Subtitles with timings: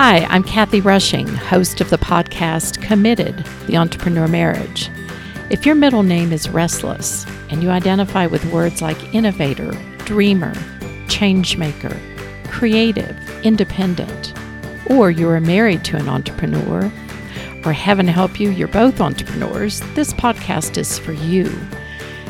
[0.00, 4.90] Hi, I'm Kathy Rushing, host of the podcast Committed The Entrepreneur Marriage.
[5.50, 9.72] If your middle name is Restless and you identify with words like innovator,
[10.04, 10.54] dreamer,
[11.08, 11.98] changemaker,
[12.48, 14.34] creative, independent,
[14.88, 16.92] or you are married to an entrepreneur,
[17.64, 21.48] or heaven help you, you're both entrepreneurs, this podcast is for you.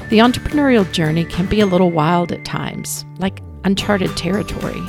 [0.08, 4.80] The entrepreneurial journey can be a little wild at times, like uncharted territory.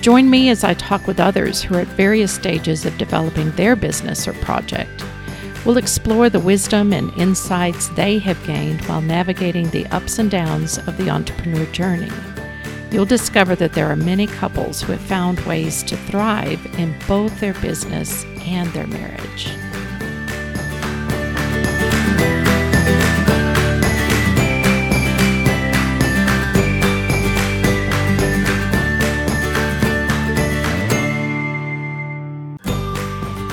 [0.00, 3.74] Join me as I talk with others who are at various stages of developing their
[3.74, 5.04] business or project.
[5.66, 10.78] We'll explore the wisdom and insights they have gained while navigating the ups and downs
[10.78, 12.12] of the entrepreneur journey.
[12.92, 17.38] You'll discover that there are many couples who have found ways to thrive in both
[17.40, 19.48] their business and their marriage.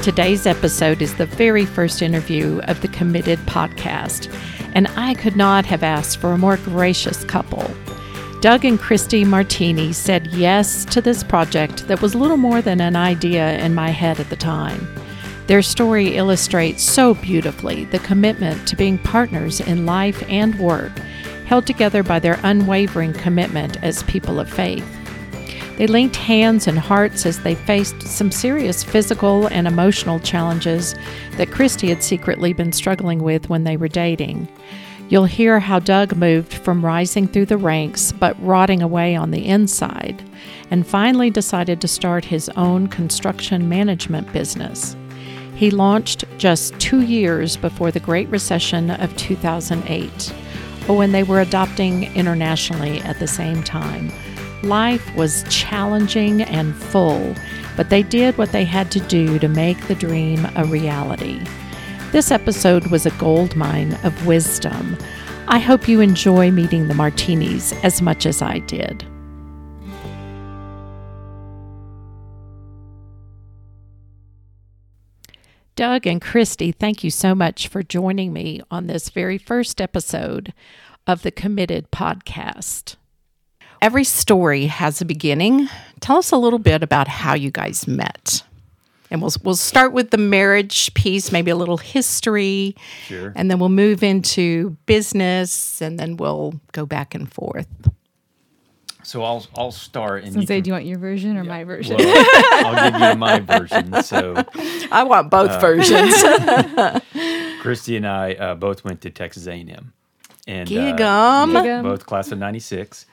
[0.05, 4.31] Today's episode is the very first interview of the Committed podcast,
[4.75, 7.67] and I could not have asked for a more gracious couple.
[8.39, 12.95] Doug and Cristie Martine said yes to this project that was little more than an
[12.95, 14.87] idea in my head at the time.
[15.47, 20.95] Their story illustrates so beautifully the commitment to being partners in life and work,
[21.47, 24.87] held together by their unwavering commitment as people of faith.
[25.77, 30.95] They linked hands and hearts as they faced some serious physical and emotional challenges
[31.37, 34.47] that Cristie had secretly been struggling with when they were dating.
[35.09, 39.45] You'll hear how Doug moved from rising through the ranks but rotting away on the
[39.45, 40.23] inside,
[40.71, 44.95] and finally decided to start his own construction management business.
[45.55, 50.33] He launched just two years before the Great Recession of 2008,
[50.87, 54.11] or when they were adopting internationally at the same time.
[54.65, 57.35] Life was challenging and full,
[57.77, 61.39] but they did what they had to do to make the dream a reality.
[62.11, 64.97] This episode was a gold mine of wisdom.
[65.47, 69.05] I hope you enjoy meeting the Martines as much as I did.
[75.75, 80.55] Doug and Cristie, thank you so much for joining me on this very first episode
[81.05, 82.95] of the Committed podcast.
[83.81, 85.67] Every story has a beginning.
[85.99, 88.43] Tell us a little bit about how you guys met.
[89.11, 92.75] And we'll we'll start with the marriage piece, maybe a little history,
[93.05, 93.31] Sure.
[93.35, 97.67] and then we'll move into business, and then we'll go back and forth.
[99.03, 101.43] So I'll I'll start and So you say, can- do you want your version or
[101.43, 101.97] my version?
[101.97, 104.01] well, I'll give you my version.
[104.01, 104.33] So
[104.91, 106.13] I want both versions.
[107.61, 109.93] Cristie and I uh, both went to Texas A&M,
[110.47, 111.53] and Gig uh, 'em.
[111.53, 111.83] Gig 'em.
[111.83, 113.05] both class of '96.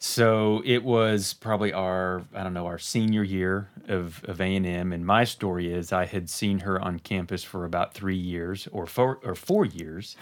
[0.00, 4.66] So it was probably our I don't know our senior year of of A and
[4.66, 8.68] M, and my story is I had seen her on campus for about three years
[8.70, 10.16] or four or four years,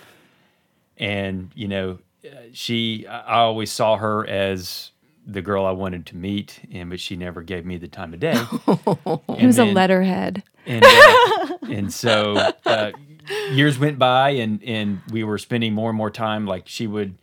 [0.96, 4.92] and you know uh, she I I always saw her as
[5.26, 8.20] the girl I wanted to meet, and but she never gave me the time of
[8.20, 8.36] day.
[9.38, 10.42] He was a letterhead.
[10.64, 12.92] and uh, and so uh,
[13.52, 17.16] years went by and and we were spending more and more time like she would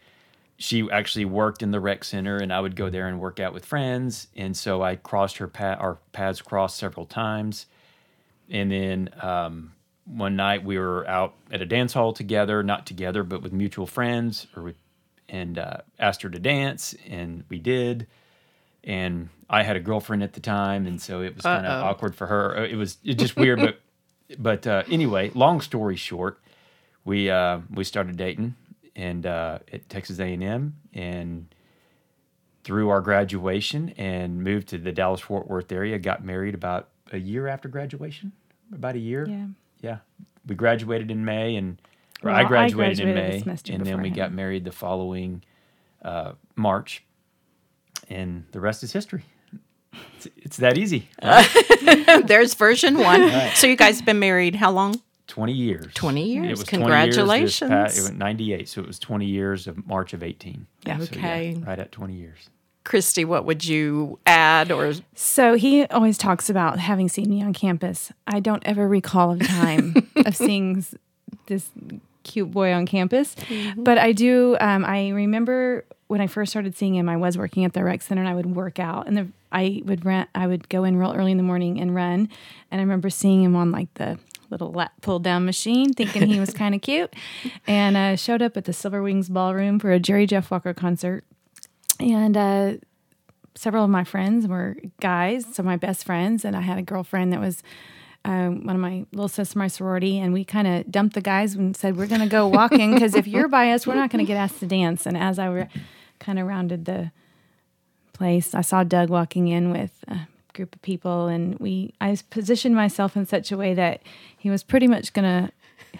[0.64, 3.54] she actually worked in the rec center and I would go there and work out
[3.54, 4.30] with friends.
[4.34, 7.66] And so I crossed her path our paths crossed several times.
[8.50, 9.74] And then um,
[10.06, 13.86] one night we were out at a dance hall together not together but with mutual
[13.86, 14.78] friends or with,
[15.28, 18.08] and uh, asked her to dance and we did.
[18.86, 22.16] And I had a girlfriend at the time, and so it was kind of awkward
[22.16, 22.66] for her.
[22.66, 23.80] It was it just weird, but
[24.38, 26.42] but uh, anyway, long story short,
[27.06, 28.56] we uh, we started dating
[28.96, 31.54] and uh, at Texas A and M, and
[32.64, 35.98] through our graduation, and moved to the Dallas Fort Worth area.
[36.00, 38.32] Got married about a year after graduation,
[38.74, 39.26] about a year.
[39.28, 39.46] Yeah.
[39.82, 39.98] yeah.
[40.46, 41.82] We graduated in May, and
[42.22, 45.44] Well, I I graduated, in May, semester and then we before got married the following
[46.04, 47.04] uh, March,
[48.10, 49.24] and the rest is history.
[50.18, 51.10] It's, it's that easy.
[52.26, 53.30] There's version one.
[53.56, 55.02] So you guys have been married how long?
[55.28, 55.94] 20 years.
[55.94, 56.46] 20 years.
[56.46, 57.98] It was 20 years this Congratulations.
[57.98, 60.68] it was 98, so it was 20 years of March of 18.
[60.86, 61.56] Yeah, So, okay.
[61.66, 62.50] right at 20 years.
[62.86, 67.54] Cristie, what would you add or So he always talks about having seen me on
[67.54, 68.12] campus.
[68.28, 70.84] I don't ever recall a time of seeing
[71.48, 71.70] this
[72.24, 73.36] cute boy on campus,
[73.78, 74.58] but I do.
[74.60, 77.08] Um, I remember when I first started seeing him.
[77.08, 79.82] I was working at the rec center, and I would work out, and the, I
[79.86, 80.28] would run.
[80.36, 82.28] I would go in real early in the morning and run,
[82.70, 84.20] and I remember seeing him on like the
[84.54, 87.14] little lat pull down machine, thinking he was kind of cute,
[87.68, 91.26] and uh, showed up at the Silver Wings Ballroom for a Jerry Jeff Walker concert,
[92.00, 92.74] and uh,
[93.56, 97.34] several of my friends were guys, so my best friends, and I had a girlfriend
[97.34, 97.64] that was
[98.26, 101.56] um, one of my little sisters, my sorority, and we kind of dumped the guys
[101.56, 104.24] and said, "We're going to go walking because if you're by us, we're not going
[104.24, 105.68] to get asked to dance." And as I re-
[106.20, 107.12] kind of rounded the
[108.14, 112.76] place, I saw Doug walking in with a group of people, and we I positioned
[112.76, 114.02] myself in such a way that
[114.38, 115.52] he was pretty much going to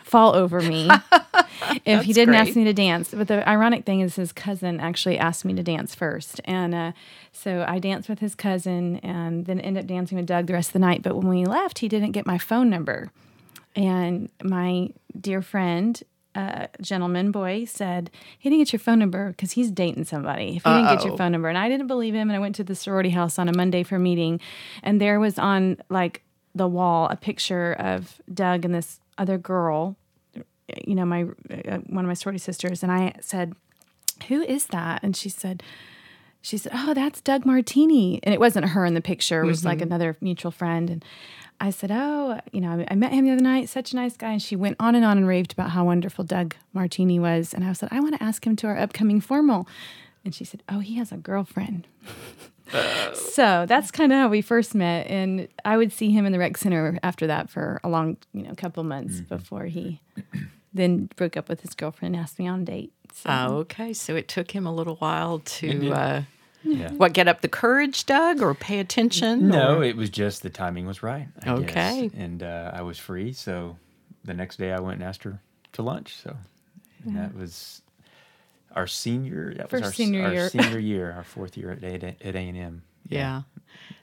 [0.04, 0.90] fall over me
[1.86, 2.48] if he didn't great.
[2.48, 3.14] ask me to dance.
[3.14, 6.92] But the ironic thing is, his cousin actually asked me to dance first, and uh,
[7.32, 10.70] so I danced with his cousin, and then ended up dancing with Doug the rest
[10.70, 11.02] of the night.
[11.02, 13.12] But when we left, he didn't get my phone number,
[13.76, 14.90] and my
[15.20, 16.02] dear friend.
[16.36, 18.10] Uh, gentleman boy said
[18.40, 20.58] he didn't get your phone number because he's dating somebody.
[20.58, 22.56] If he didn't get your phone number, and I didn't believe him, and I went
[22.56, 24.40] to the sorority house on a Monday for a meeting,
[24.82, 26.24] and there was on like
[26.56, 29.96] the wall a picture of Doug and this other girl,
[30.86, 33.54] you know, my uh, one of my sorority sisters, and I said,
[34.28, 35.62] "Who is that?" And she said,
[36.42, 39.66] "She said, oh, that's Doug Martine," and it wasn't her in the picture; it was
[39.66, 40.90] like another mutual friend.
[40.90, 41.06] And
[41.60, 43.70] I said, "Oh, you know, I- I met him the other night.
[43.70, 46.24] Such a nice guy." And she went on and on and raved about how wonderful
[46.24, 47.54] Doug Martine was.
[47.54, 49.68] And I said, "I want to ask him to our upcoming formal."
[50.26, 51.88] And she said, "Oh, he has a girlfriend."
[53.14, 56.40] so that's kind of how we first met, and I would see him in the
[56.40, 60.00] rec center after that for a long, you know, couple months before he
[60.74, 62.94] then broke up with his girlfriend and asked me on a date.
[63.14, 63.94] So Oh, okay.
[63.94, 65.92] So it took him a little while to did.
[65.92, 66.22] uh,
[66.64, 66.92] Yeah.
[66.92, 69.50] what get up the courage, Doug, or pay attention.
[69.50, 71.28] No, or- it was just the timing was right.
[71.46, 72.08] I Okay.
[72.10, 72.14] guess.
[72.18, 73.78] And uh, I was free, so
[74.24, 75.40] the next day I went and asked her
[75.74, 76.16] to lunch.
[76.16, 76.36] So
[77.06, 77.82] and that was
[78.76, 79.54] our senior.
[79.56, 80.50] That was First our, senior our year.
[80.50, 81.96] senior year, our fourth year at A
[82.26, 82.84] at A and M.
[83.10, 83.42] yeah.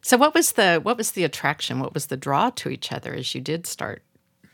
[0.02, 1.78] So what was the what was the attraction?
[1.80, 4.02] What was the draw to each other as you did start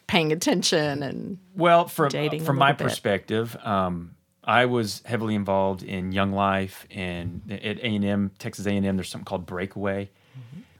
[0.07, 2.85] paying attention and Well, from Dating a from my bit.
[2.85, 4.15] perspective, um,
[4.47, 8.87] I was heavily involved in Young Life and at A and M, Texas A and
[8.87, 8.97] M.
[8.97, 10.09] There's something called Breakaway,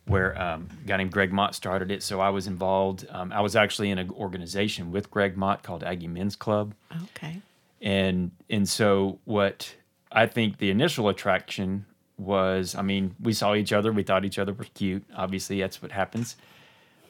[0.07, 2.03] where um, a guy named Greg Mott started it.
[2.03, 3.07] So I was involved.
[3.11, 6.75] Um, I was actually in an organization with Greg Mott called Aggie Men's Club,
[7.05, 7.41] okay.
[7.83, 9.75] and and so what
[10.13, 11.87] I think the initial attraction
[12.19, 15.05] was, I mean, we saw each other, we thought each other was cute.
[15.15, 16.37] Obviously, that's what happens.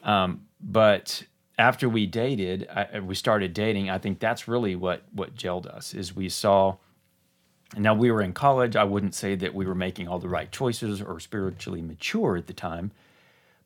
[0.03, 1.23] Um, but
[1.57, 3.89] after we dated, I, we started dating.
[3.89, 6.77] I think that's really what what gelled us is we saw.
[7.75, 8.75] Now we were in college.
[8.75, 12.47] I wouldn't say that we were making all the right choices or spiritually mature at
[12.47, 12.91] the time,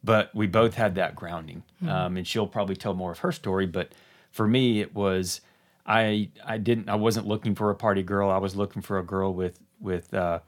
[0.04, 1.62] but we both had that grounding.
[1.88, 3.68] Um, and she'll probably tell more of her story.
[3.68, 3.92] But
[4.32, 5.42] for me, it was
[5.86, 8.30] I I didn't I wasn't looking for a party girl.
[8.30, 10.40] I was looking for a girl with with uh,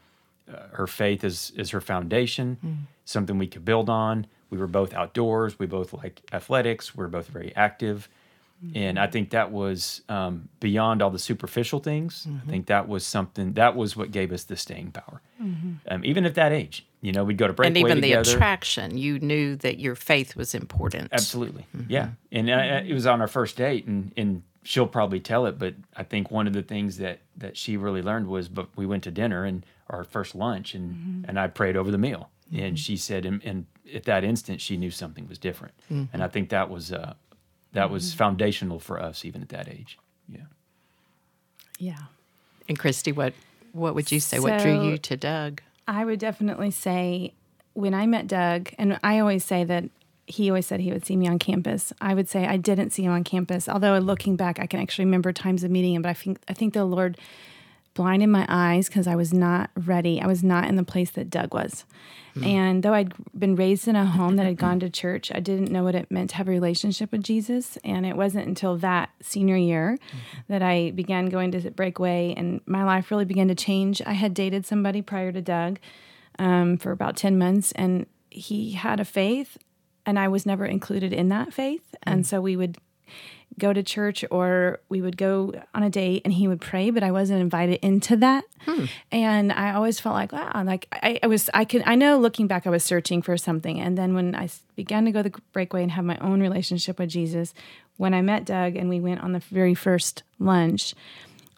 [0.51, 4.25] uh, her faith as as her foundation, something we could build on.
[4.53, 5.57] We were both outdoors.
[5.57, 6.95] We both like athletics.
[6.95, 8.07] We are both very active,
[8.75, 12.27] and I think that was um, beyond all the superficial things.
[12.47, 15.21] I think that was something that was what gave us the staying power.
[15.41, 18.95] Um, even at that age, you know, we'd go to breakaway and even the attraction,
[18.97, 21.09] you knew that your faith was important.
[21.11, 21.65] Absolutely.
[21.75, 21.91] Mm-hmm.
[21.91, 22.09] Yeah.
[22.31, 25.73] And uh, it was on our first date and, and she'll probably tell it, but
[25.97, 29.03] I think one of the things that, that she really learned was, but we went
[29.03, 31.25] to dinner and our first lunch and, Mm-hmm.
[31.29, 34.77] and I prayed over the meal and she said, and, and at that instant, she
[34.77, 35.73] knew something was different.
[35.91, 36.05] Mm-hmm.
[36.13, 37.13] And I think that was, uh,
[37.73, 39.97] that was foundational for us even at that age.
[40.29, 40.45] Yeah.
[41.79, 41.97] yeah.
[42.69, 43.33] And Cristie, what
[43.73, 44.39] what would you say?
[44.39, 45.61] what drew you to Doug?
[45.87, 47.33] I would definitely say
[47.73, 49.85] when I met Doug, and I always say that
[50.25, 51.91] he always said he would see me on campus.
[51.99, 53.67] I would say I didn't see him on campus.
[53.67, 56.03] Although looking back, I can actually remember times of meeting him.
[56.03, 57.17] But I think I think the Lord
[57.93, 60.21] blinded my eyes because I was not ready.
[60.21, 61.85] I was not in the place that Doug was.
[62.33, 62.43] Hmm.
[62.43, 65.71] And though I'd been raised in a home that had gone to church, I didn't
[65.71, 67.77] know what it meant to have a relationship with Jesus.
[67.83, 70.17] And it wasn't until that senior year hmm.
[70.47, 74.01] that I began going to Breakaway and my life really began to change.
[74.05, 75.79] I had dated somebody prior to Doug
[76.39, 79.57] um, for about 10 months, and he had a faith,
[80.03, 81.93] and I was never included in that faith.
[82.01, 82.23] And hmm.
[82.23, 82.77] so we would
[83.59, 87.03] go to church or we would go on a date and he would pray, but
[87.03, 88.43] I wasn't invited into that.
[89.11, 92.47] And I always felt like, wow, like I, I was, I could, I know looking
[92.47, 93.79] back, I was searching for something.
[93.79, 97.09] And then when I began to go the breakaway and have my own relationship with
[97.09, 97.53] Jesus,
[97.97, 100.95] when I met Doug and we went on the very first lunch,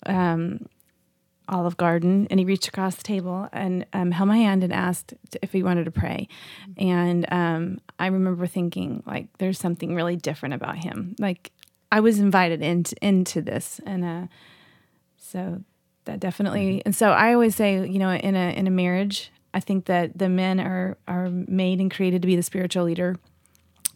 [0.05, 0.67] um,
[1.47, 5.13] Olive Garden, and he reached across the table and um, held my hand and asked
[5.41, 6.27] if he wanted to pray.
[6.77, 11.15] And um, I remember thinking, like, there's something really different about him.
[11.19, 11.51] Like,
[11.95, 14.27] I was invited into into this, and uh,
[15.17, 15.61] so
[16.03, 16.65] that definitely.
[16.65, 16.87] Mm-hmm.
[16.87, 20.17] And so I always say, you know, in a in a marriage, I think that
[20.17, 23.15] the men are are made and created to be the spiritual leader.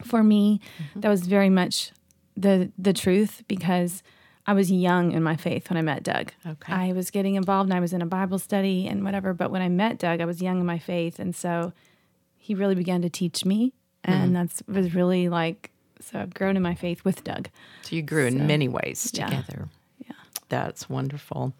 [0.02, 1.00] For me, mm-hmm.
[1.00, 1.92] that was very much
[2.38, 4.02] the the truth because
[4.46, 6.32] I was young in my faith when I met Doug.
[6.46, 6.72] Okay.
[6.72, 9.34] I was getting involved and I was in a Bible study and whatever.
[9.34, 11.18] But when I met Doug, I was young in my faith.
[11.18, 11.74] And so
[12.38, 13.74] he really began to teach me.
[14.04, 14.32] And mm-hmm.
[14.32, 17.48] that's was really like, so I've grown in my faith with Doug.
[17.82, 19.26] So you grew in many ways yeah.
[19.26, 19.68] together.
[20.04, 20.12] Yeah.
[20.48, 21.52] That's wonderful.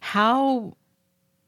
[0.00, 0.76] How,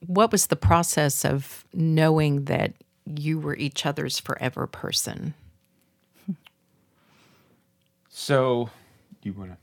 [0.07, 5.35] what was the process of knowing that you were each other's forever person?
[8.11, 8.69] So,
[9.23, 9.57] do you want to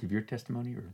[0.00, 0.84] give your testimony or?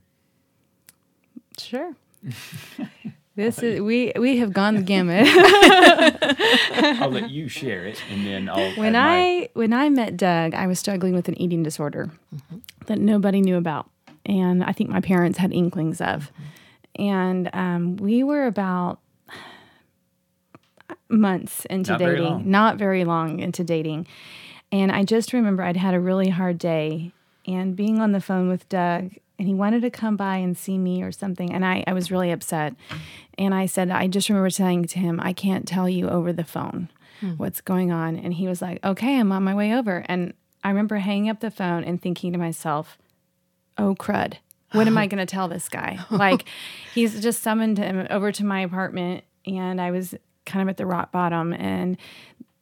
[1.58, 1.94] Sure.
[3.38, 5.26] this is we we have gone the gamut.
[7.00, 8.72] I'll let you share it, and then I'll.
[8.72, 12.10] when add my- I when I met Doug, I was struggling with an eating disorder
[12.86, 13.88] that nobody knew about,
[14.26, 16.30] and I think my parents had inklings of.
[16.96, 18.98] And um, we were about
[21.08, 22.50] months into Not dating, long.
[22.50, 24.06] not very long into dating,
[24.72, 27.12] and I just remember I'd had a really hard day,
[27.46, 30.78] and being on the phone with Doug, and he wanted to come by and see
[30.78, 32.74] me or something, and I I was really upset,
[33.36, 36.44] and I said I just remember saying to him, I can't tell you over the
[36.44, 36.88] phone
[37.20, 37.32] hmm.
[37.32, 38.16] what's going on.
[38.16, 40.04] And he was like, okay, I'm on my way over.
[40.08, 42.98] And I remember hanging up the phone and thinking to myself,
[43.76, 44.34] oh, crud.
[44.72, 45.98] What am I going to tell this guy?
[46.10, 46.44] Like,
[46.94, 50.14] he's just summoned him over to my apartment, and I was
[50.46, 51.52] kind of at the rock bottom.
[51.52, 51.96] And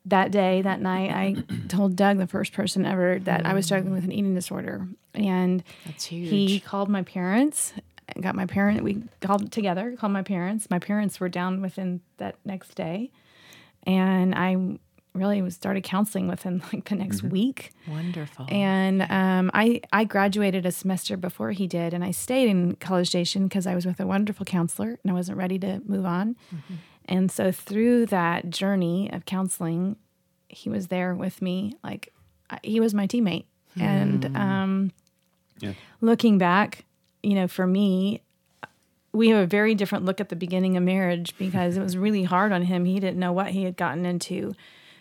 [0.05, 1.37] that day, that night, I
[1.69, 4.87] told Doug, the first person ever, that I was struggling with an eating disorder.
[5.17, 5.63] And
[6.01, 7.73] he called my parents,
[8.21, 8.83] got my parent.
[8.83, 10.69] We called together, called my parents.
[10.71, 13.11] My parents were down within that next day,
[13.87, 14.79] and I
[15.15, 17.73] really started counseling within like the next week.
[17.89, 18.47] Wonderful.
[18.49, 23.09] And um, I I graduated a semester before he did, and I stayed in College
[23.09, 26.37] Station because I was with a wonderful counselor, and I wasn't ready to move on.
[27.07, 29.97] And so through that journey of counseling,
[30.49, 31.75] he was there with me.
[31.83, 32.13] Like
[32.63, 33.47] he was my teammate,
[33.79, 34.93] and um,
[35.59, 35.73] Yeah.
[36.01, 36.85] looking back,
[37.23, 38.23] you know, for me,
[39.13, 42.25] we have a very different look at the beginning of marriage because it was really
[42.25, 42.85] hard on him.
[42.85, 44.55] He didn't know what he had gotten into.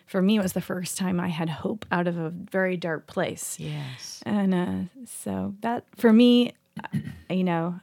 [0.07, 3.07] For me, it was the first time I had hope out of a very dark
[3.07, 3.57] place.
[3.59, 4.21] yes.
[4.25, 7.79] And uh, so that, for me, uh, you know,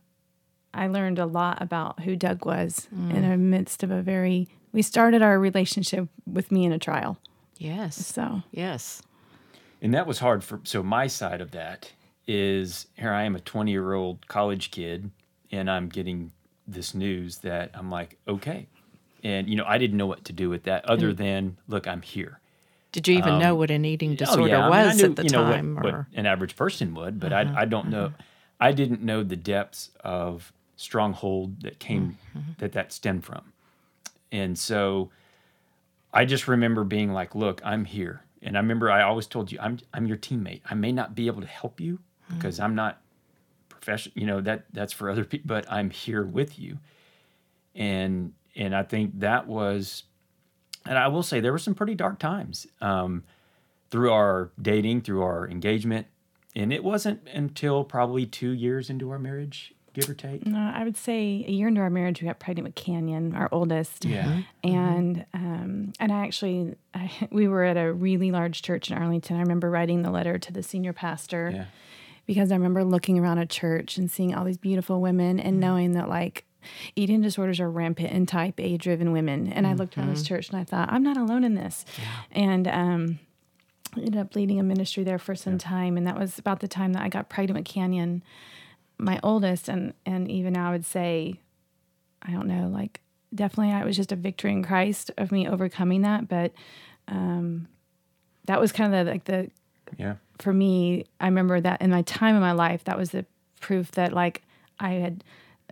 [0.73, 4.81] I learned a lot about who Doug was in the midst of a very, we
[4.81, 7.19] started our relationship with me in a trial.
[7.59, 8.07] Yes.
[8.07, 9.03] So, Yes.
[9.83, 11.93] And that was hard for so my side of that
[12.27, 15.11] is here I am a 20 year old college kid
[15.51, 16.33] and I'm getting
[16.67, 18.67] this news that I'm like, okay.
[19.23, 21.17] And you know, I didn't know what to do with that other mm.
[21.17, 22.41] than look, I'm here.
[22.93, 24.99] Did you even know um, what an eating Oh, disorder yeah, I mean, I was
[24.99, 25.77] knew, at the you know, time?
[25.77, 28.07] what, or an average person would, but I, uh-huh, I don't know.
[28.07, 28.23] Uh-huh.
[28.61, 32.53] I didn't know the depths of stronghold that came mm-hmm.
[32.59, 33.53] that that stemmed from,
[34.31, 35.11] and so
[36.13, 39.59] I just remember being like, "Look, I'm here," and I remember I always told you,
[39.61, 40.61] "I'm I'm your teammate.
[40.69, 41.99] I may not be able to help you
[42.35, 43.01] because I'm not
[43.69, 44.13] professional.
[44.17, 46.79] You know that that's for other people, but I'm here with you."
[47.75, 50.05] And and I think that was,
[50.85, 52.67] and I will say there were some pretty dark times.
[52.81, 53.25] Um,
[53.91, 56.07] through our dating, through our engagement.
[56.57, 60.47] And it wasn't until probably two years into our marriage, give or take.
[60.47, 63.51] uh, I would say a year into our marriage, we got pregnant with Canyon, our
[63.53, 64.07] oldest.
[64.07, 64.41] Yeah.
[64.65, 69.37] and um, and I actually I, we were at a really large church in Arlington.
[69.37, 71.65] I remember writing the letter to the senior pastor Yeah.
[72.27, 75.93] Because I remember looking around a church and seeing all these beautiful women and knowing
[75.93, 76.45] that like
[76.95, 79.53] eating disorders are rampant in type A driven women.
[79.53, 81.85] And I looked around this church and I thought I'm not alone in this.
[82.31, 83.19] And um,
[83.97, 86.69] I ended up leading a ministry there for some time, and that was about the
[86.69, 88.23] time that I got pregnant with Canyon,
[88.99, 91.41] my oldest, and and even now I would say
[92.23, 93.01] I don't know, like
[93.35, 96.29] definitely I was just a victory in Christ of me overcoming that.
[96.29, 96.53] But
[97.09, 97.69] um,
[98.47, 99.51] that was kind of the, like the,
[99.99, 100.15] Yeah.
[100.39, 103.25] for me, I remember that in my time in my life, that was the
[103.61, 104.43] proof that like
[104.81, 105.25] I had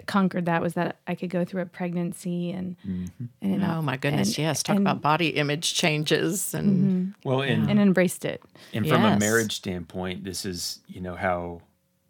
[0.07, 3.25] conquered that was that I could go through a pregnancy and, mm-hmm.
[3.43, 4.63] and it not- oh my goodness, and- yes.
[4.63, 7.29] Talk and- about body image changes and mm-hmm.
[7.29, 8.43] Well, and, and embraced it.
[8.73, 11.63] and from a marriage standpoint, this is, you know, how,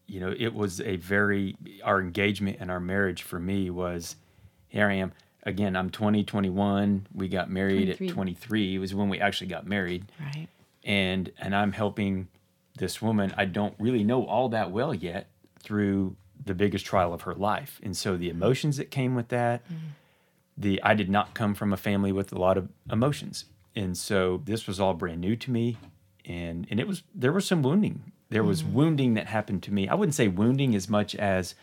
[0.07, 4.17] you know, it was a very, our engagement and our marriage for me was
[4.69, 5.12] here I am.
[5.45, 7.07] Again, I'm 20, 21.
[7.14, 8.09] We got married 23.
[8.09, 8.75] at 23.
[8.75, 10.05] It was when we actually got married.
[10.21, 10.49] right.
[10.84, 12.28] And and I'm helping
[12.78, 17.22] this woman I don't really know all that well yet through the biggest trial of
[17.22, 17.80] her life.
[17.82, 19.88] And so the emotions that came with that, mm-hmm.
[20.56, 23.44] the I did not come from a family with a lot of emotions.
[23.76, 25.76] And so this was all brand new to me
[26.25, 28.12] and and it was there was some wounding.
[28.30, 28.75] There was mm-hmm.
[28.75, 29.88] wounding that happened to me.
[29.88, 31.54] I wouldn't say wounding as much as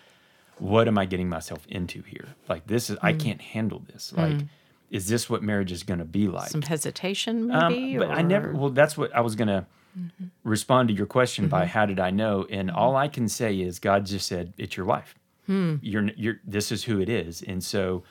[0.59, 2.35] what am I getting myself into here?
[2.49, 3.19] Like this is I mm.
[3.19, 4.13] can't handle this.
[4.15, 4.17] Mm.
[4.17, 4.47] Like
[4.89, 6.49] is this what marriage is going to be like?
[6.49, 7.97] Some hesitation, Um, maybe?
[7.97, 8.53] but I never.
[8.53, 9.67] Well, that's what I was gonna.
[9.97, 10.25] Mm-hmm.
[10.43, 11.69] respond to your question by mm-hmm.
[11.69, 12.45] how did I know?
[12.51, 12.77] And mm-hmm.
[12.77, 15.15] all I can say is God just said, "It's your wife.
[15.47, 15.77] Hmm.
[15.81, 18.03] You're you're this is who it is." And so,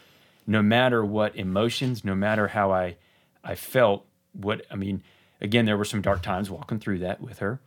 [0.49, 2.97] no matter what emotions, no matter how I
[3.45, 5.05] I felt, what I mean,
[5.41, 7.61] again, there were some dark times walking through that with her.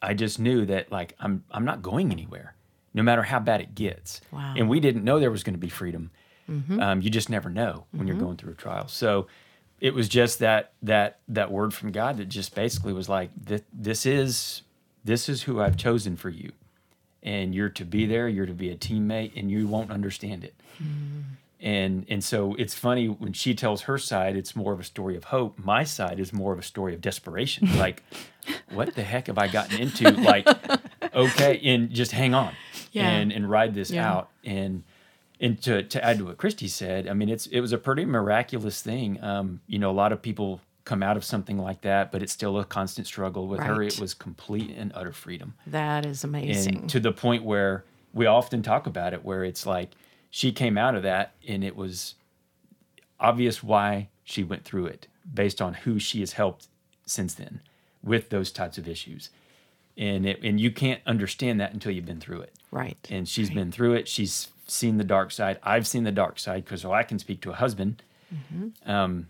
[0.00, 2.54] I just knew that like I'm I'm not going anywhere,
[2.94, 4.20] no matter how bad it gets.
[4.30, 4.54] Wow.
[4.56, 6.10] And we didn't know there was going to be freedom.
[6.48, 6.80] Mm-hmm.
[6.80, 8.24] Um, you just never know when you're mm-hmm.
[8.24, 8.88] going through a trial.
[8.88, 9.26] So
[9.80, 13.62] it was just that that that word from God that just basically was like this,
[13.72, 14.62] this is
[15.04, 16.52] this is who I've chosen for you,
[17.22, 18.28] and you're to be there.
[18.28, 20.54] You're to be a teammate, and you won't understand it.
[20.82, 21.20] Mm-hmm.
[21.60, 25.16] And and so it's funny when she tells her side, it's more of a story
[25.16, 25.58] of hope.
[25.58, 27.68] My side is more of a story of desperation.
[27.78, 28.02] Like,
[28.70, 30.10] what the heck have I gotten into?
[30.10, 30.48] Like,
[31.14, 32.54] okay, and just hang on
[32.92, 33.08] Yeah.
[33.08, 34.10] and and ride this Yeah.
[34.10, 34.30] out.
[34.44, 34.84] And
[35.40, 38.04] and to to add to what Cristie said, I mean, it's it was a pretty
[38.04, 39.22] miraculous thing.
[39.22, 42.32] Um, you know, a lot of people come out of something like that, but it's
[42.32, 43.46] still a constant struggle.
[43.46, 46.76] With her, it was complete and utter freedom That is amazing.
[46.76, 49.90] and to the point where we often talk about it where it's like
[50.30, 52.14] she came out of that and it was
[53.20, 56.68] obvious why she went through it based on who she has helped
[57.06, 57.60] since then
[58.02, 59.30] with those types of issues
[59.96, 63.06] and it and you can't understand that until you've been through it right.
[63.10, 65.58] and she's been through it she's seen the dark side.
[65.62, 68.02] I've seen the dark side because well, i can speak to a husband.
[68.86, 69.28] Um,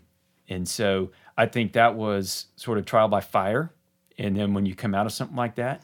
[0.49, 3.71] and so i think that was sort of trial by fire.
[4.17, 5.81] And then when you come out of something like that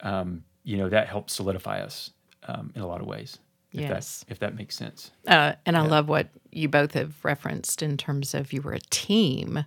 [0.00, 2.10] um, you know that helps solidify us
[2.46, 3.38] um, in a lot of ways
[3.72, 4.20] if Yes.
[4.20, 5.10] that if that makes sense.
[5.26, 8.80] Uh, and I love what you both have referenced in terms of you were a
[8.90, 9.64] team,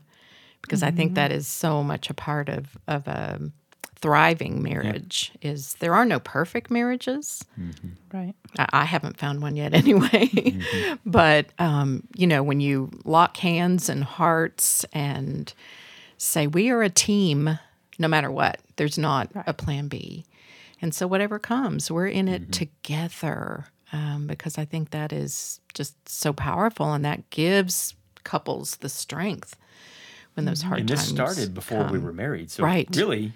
[0.61, 3.41] because I think that is so much a part of of a
[3.99, 5.31] thriving marriage.
[5.41, 7.43] Is there are no perfect marriages.
[8.13, 8.33] Right.
[8.57, 10.57] I, I haven't found one yet, anyway.
[11.05, 15.53] but um, you know, when you lock hands and hearts and
[16.17, 17.59] say we are a team,
[17.99, 20.25] no matter what, there's not a plan B.
[20.81, 25.95] And so whatever comes, we're in it together um, because I think that is just
[26.07, 29.55] so powerful, and that gives couples the strength
[30.35, 31.01] when those hard and times.
[31.01, 32.87] this started before we were married so Right.
[32.95, 33.33] really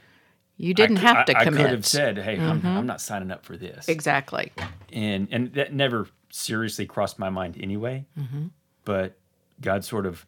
[0.62, 1.58] You didn't I, have to I, commit.
[1.60, 1.66] Mm-hmm.
[1.66, 4.52] I could have said hey I'm, I'm not signing up for this exactly.
[4.94, 8.48] and and that never seriously crossed my mind anyway Mm-hmm.
[8.86, 9.18] but
[9.60, 10.26] god sort of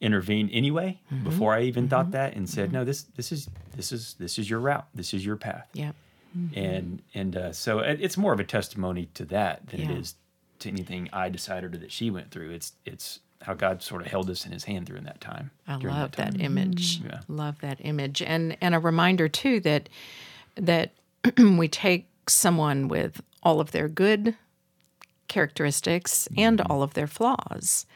[0.00, 1.24] intervened anyway Mm-hmm.
[1.24, 4.48] before i even thought that and said no this this is this is this is
[4.50, 5.92] your route this is your path Yeah.
[6.54, 9.90] and and uh, so it, it's more of a testimony to that than Yeah.
[9.92, 10.14] it is
[10.60, 14.08] to anything i decided or that she went through it's it's how god sort of
[14.08, 16.40] held us in his hand during that time I love that, time.
[16.40, 17.00] image.
[17.04, 17.20] Yeah.
[17.28, 19.88] Love that image, and and a reminder too that
[20.56, 20.92] that
[21.38, 24.34] we take someone with all of their good
[25.28, 26.70] characteristics and Mm-hmm.
[26.72, 27.86] all of their flaws,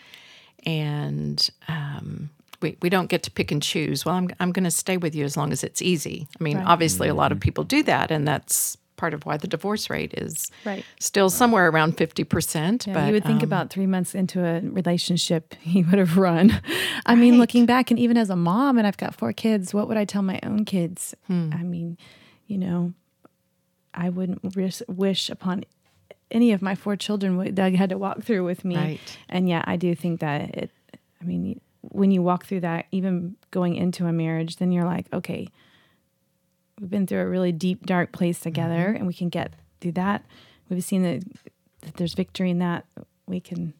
[0.67, 2.31] and um,
[2.61, 4.05] we we don't get to pick and choose.
[4.05, 6.27] Well, I'm I'm going to stay with you as long as it's easy.
[6.39, 6.67] I mean, Right.
[6.67, 7.37] obviously, a lot Mm-hmm.
[7.37, 10.85] of people do that, and that's part of why the divorce rate is Right.
[11.01, 12.87] still somewhere around fifty percent.
[12.87, 16.19] Yeah, but you would think um, about three months into a relationship, he would have
[16.19, 16.61] run.
[17.07, 19.89] I mean, looking back, and even as a mom, and I've got four kids, what
[19.89, 21.15] would I tell my own kids?
[21.29, 21.51] Hmm.
[21.55, 21.97] I mean,
[22.47, 22.93] you know,
[23.95, 25.65] I wouldn't wish, wish upon
[26.31, 28.77] any of my four children what Doug had to walk through with me.
[28.77, 29.19] Right.
[29.31, 30.71] And yeah, I do think that it,
[31.21, 35.07] I mean, when you walk through that, even going into a marriage, then you're like,
[35.13, 35.49] okay,
[36.81, 40.25] we've been through a really deep, dark place together, and we can get through that.
[40.69, 41.23] We've seen that,
[41.83, 42.85] that there's victory in that.
[43.27, 43.75] We can,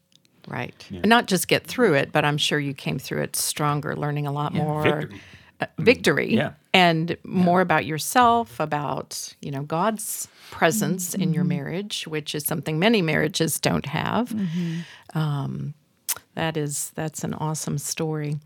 [0.47, 0.87] Right.
[0.91, 4.27] And not just get through it, but I'm sure you came through it stronger, learning
[4.27, 5.21] a lot more victory.
[5.61, 6.53] Uh, victory Yeah.
[6.73, 12.79] and more about yourself, about, you know, God's presence in your marriage, which is something
[12.79, 14.35] many marriages don't have.
[15.15, 15.75] Um,
[16.35, 18.39] that is that's an awesome story.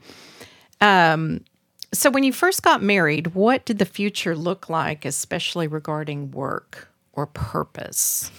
[0.80, 1.44] Um,
[1.92, 6.88] so when you first got married, what did the future look like, especially regarding work
[7.12, 8.30] or purpose?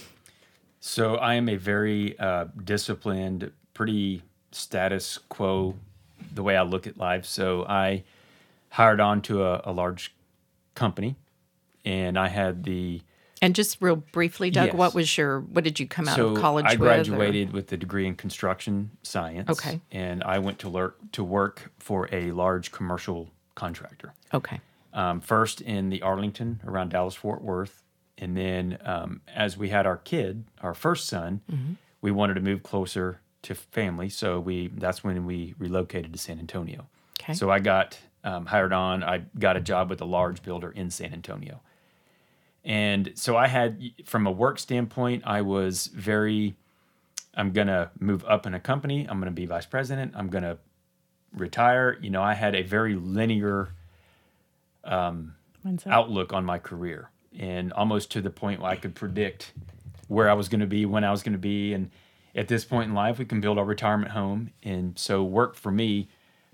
[0.80, 5.74] So I am a very uh, disciplined, pretty status quo
[6.34, 7.24] the way I look at life.
[7.24, 8.04] So I
[8.70, 10.14] hired on to a, a large
[10.74, 11.16] company,
[11.84, 13.00] and I had the
[13.40, 14.74] And just real briefly, Doug, Yes.
[14.74, 16.80] what was your what did you come out so of college I with?
[16.80, 19.48] or- graduated with a degree in construction science.
[19.48, 19.80] Okay.
[19.92, 24.14] and I went to learn to work for a large commercial contractor.
[24.32, 24.60] Okay.
[24.92, 27.82] um, first in the Arlington around Dallas Fort Worth,
[28.16, 31.40] and then um, as we had our kid, our first son,
[32.00, 36.38] we wanted to move closer to family, so we that's when we relocated to San
[36.38, 36.86] Antonio.
[37.20, 37.34] Okay.
[37.34, 39.02] So I got um, hired on.
[39.02, 41.60] I got a job with a large builder in San Antonio,
[42.64, 46.54] and so I had, from a work standpoint, I was very.
[47.36, 49.06] I'm gonna move up in a company.
[49.08, 50.12] I'm gonna be vice president.
[50.14, 50.58] I'm gonna
[51.34, 51.98] retire.
[52.00, 53.70] You know, I had a very linear
[55.64, 55.86] Mindset.
[55.86, 59.52] outlook on my career and almost to the point where I could predict
[60.08, 61.72] where I was going to be, when I was going to be.
[61.72, 61.90] And
[62.34, 64.50] at this point in life, we can build our retirement home.
[64.62, 66.08] And so, work for me,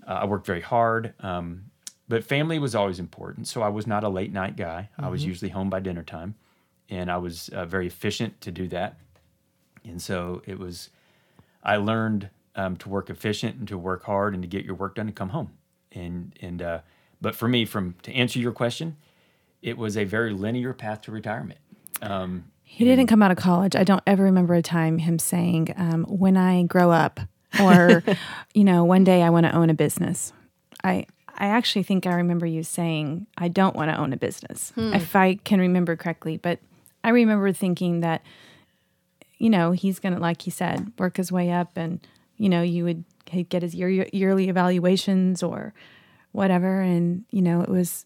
[0.07, 1.65] uh, I worked very hard, um,
[2.07, 3.47] but family was always important.
[3.47, 4.89] So, I was not a late night guy.
[4.97, 6.35] I was usually home by dinner time,
[6.89, 8.97] and I was uh, very efficient to do that.
[9.83, 10.89] And so, it was,
[11.63, 14.95] I learned um, to work efficient and to work hard and to get your work
[14.95, 15.51] done and come home.
[15.91, 16.79] And, and, uh,
[17.21, 18.97] but for me, from to answer your question,
[19.61, 21.59] it was a very linear path to retirement.
[22.01, 23.75] Um, He didn't come out of college.
[23.75, 27.19] I don't ever remember a time him saying, um, "When I grow up,"
[27.61, 28.03] or,
[28.53, 30.33] you know, one day I want to own a business.
[30.83, 31.05] I
[31.37, 35.15] I actually think I remember you saying, "I don't want to own a business," if
[35.15, 36.37] I can remember correctly.
[36.37, 36.59] But
[37.03, 38.21] I remember thinking that,
[39.37, 41.99] you know, he's gonna, like he said, work his way up, and
[42.41, 45.73] you know, you would he'd get his year, yearly evaluations or
[46.31, 48.03] whatever, and you know, it was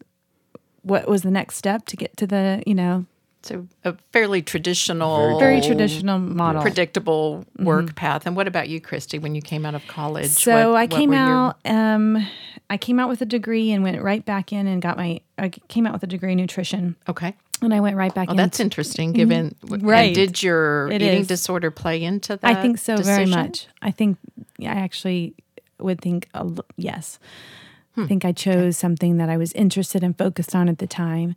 [0.82, 3.06] what was the next step to get to the, you know,
[3.42, 6.62] So a fairly traditional, very traditional model.
[6.62, 8.26] predictable work path.
[8.26, 9.18] And what about you, Cristie?
[9.20, 11.56] When you came out of college, So what- I came were your- out.
[11.64, 12.26] Um,
[12.68, 15.20] I came out with a degree and went right back in and got my.
[15.38, 17.34] I came out with a degree in nutrition, Okay.
[17.62, 18.34] And I went right back in.
[18.34, 19.12] Oh, that's interesting.
[19.12, 20.14] Given and Right.
[20.14, 21.26] did your It eating is.
[21.26, 22.44] disorder play into that?
[22.56, 23.66] I think so very much.
[23.82, 24.18] I think
[24.60, 25.34] I actually
[25.80, 27.18] would think a l- yes.
[27.94, 28.02] Hmm.
[28.02, 31.34] I think I chose something that I was interested and focused on at the time.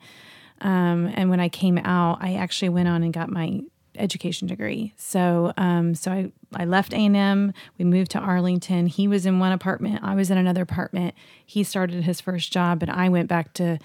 [0.61, 3.61] Um, and when I came out, I actually went on and got my
[3.97, 4.93] education degree.
[4.97, 7.53] So, um, so I, I left A&M.
[7.77, 8.87] We moved to Arlington.
[8.87, 10.01] He was in one apartment.
[10.03, 11.15] I was in another apartment.
[11.45, 13.77] He started his first job, and I went back to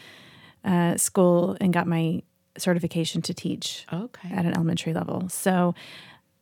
[0.65, 2.23] uh, school and got my
[2.57, 4.29] certification to teach Okay.
[4.31, 5.29] at an elementary level.
[5.29, 5.75] So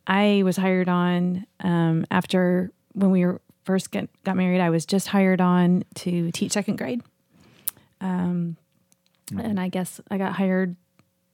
[0.05, 4.61] I was hired on um, after when we were first get, got married.
[4.61, 7.01] I was just hired on to teach second grade.
[8.01, 8.57] Um,
[9.37, 10.75] and I guess I got hired,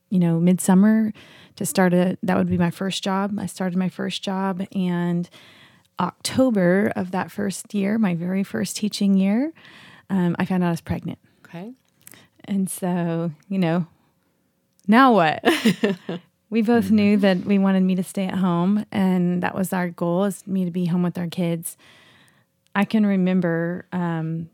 [0.10, 1.12] you know, midsummer
[1.56, 2.18] to start a.
[2.24, 3.38] That would be my first job.
[3.40, 5.28] I started my first job, and
[6.00, 9.52] October of that first year, my very first teaching year,
[10.10, 11.20] um, I found out I was pregnant.
[11.46, 11.74] Okay.
[12.50, 13.86] And so, you know,
[14.88, 15.44] now what?
[16.50, 19.90] we both knew that we wanted me to stay at home, and that was our
[19.90, 21.78] goal: is me to be home with our kids.
[22.74, 24.50] I can remember, um,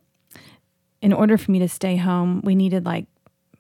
[1.02, 3.06] in order for me to stay home, we needed like,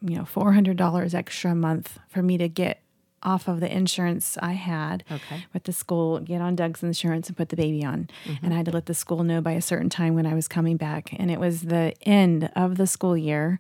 [0.02, 2.82] you know, four hundred dollars extra a month for me to get
[3.24, 5.46] off of the insurance I had Okay.
[5.52, 8.08] with the school, get on Doug's insurance and put the baby on.
[8.44, 10.48] And I had to let the school know by a certain time when I was
[10.48, 11.12] coming back.
[11.18, 13.60] And it was the end of the school year,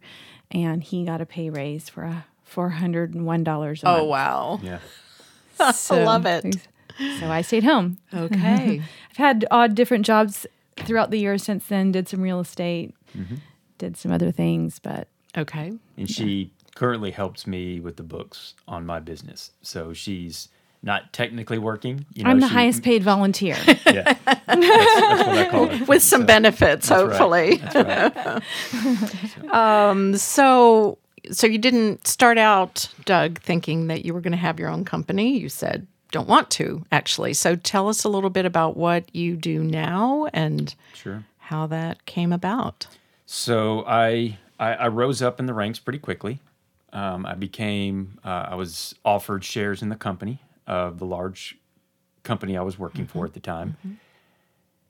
[0.51, 4.07] and he got a pay raise for a four hundred and one dollars Oh month.
[4.09, 4.59] wow.
[4.63, 4.79] yeah.
[5.73, 6.57] So, love it.
[7.19, 7.97] So I stayed home.
[8.13, 8.81] Okay.
[9.09, 11.91] I've had odd different jobs throughout the years since then.
[11.93, 13.35] Did some real estate, mm-hmm.
[13.77, 15.71] did some other things, but okay.
[15.97, 19.51] And she currently helps me with the books on my business.
[19.61, 20.49] So she's
[20.85, 22.05] not technically working.
[22.13, 23.57] You know, I'm the she- highest paid volunteer.
[23.85, 25.87] Yeah, that's, that's what I call it.
[25.87, 27.11] With some benefits, That's right.
[27.11, 27.55] hopefully.
[27.57, 30.15] That's right.
[30.19, 30.97] So,
[31.31, 34.85] so you didn't start out, Doug, thinking that you were going to have your own
[34.85, 35.37] company.
[35.37, 37.33] You said don't want to actually.
[37.33, 41.23] So, tell us a little bit about what you do now and Sure.
[41.39, 42.87] how that came about.
[43.25, 46.39] So I, I I rose up in the ranks pretty quickly.
[46.93, 51.57] Um, I became uh, I was offered shares in the company of the large
[52.23, 53.77] company I was working for at the time,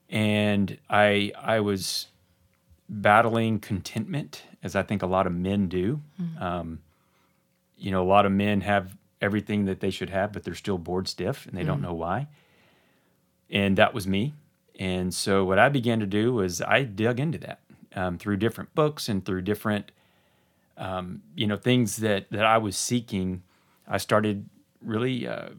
[0.08, 2.08] and I I was
[2.88, 6.00] battling contentment as I think a lot of men do.
[6.40, 6.80] Um,
[7.76, 10.78] you know, a lot of men have everything that they should have, but they're still
[10.78, 12.28] bored stiff and they don't know why.
[13.50, 14.34] And that was me.
[14.78, 17.60] And so what I began to do was I dug into that
[17.94, 19.90] um, through different books and through different,
[20.76, 23.42] um, you know, things that that I was seeking.
[23.88, 24.48] I started
[24.80, 25.50] really uh,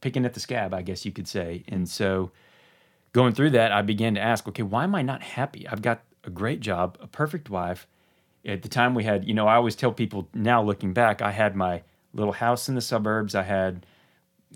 [0.00, 1.64] picking at the scab, I guess you could say.
[1.68, 2.30] And so
[3.12, 5.66] going through that, I began to ask, okay, why am I not happy?
[5.68, 7.86] I've got a great job, a perfect wife.
[8.46, 11.30] At the time, we had, you know, I always tell people now looking back, I
[11.30, 11.82] had my
[12.12, 13.34] little house in the suburbs.
[13.34, 13.86] I had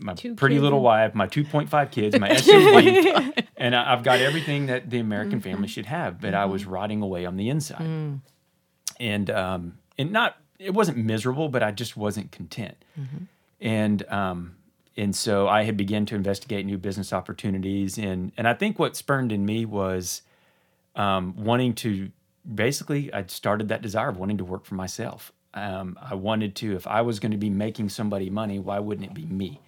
[0.00, 4.20] my Two pretty kids little wife, my 2.5 kids, my SUV, and I- I've got
[4.20, 6.20] everything that the American family should have.
[6.20, 8.20] But I was rotting away on the inside,
[9.00, 12.76] and um, and not it wasn't miserable, but I just wasn't content,
[13.61, 14.57] and um,
[14.97, 18.97] and so I had begun to investigate new business opportunities, and and I think what
[18.97, 20.23] spurned in me was
[20.97, 22.11] um, wanting to
[22.55, 25.33] basically I started that desire of wanting to work for myself.
[25.55, 29.07] Um, I wanted to, if I was going to be making somebody money, why wouldn't
[29.07, 29.61] it be me?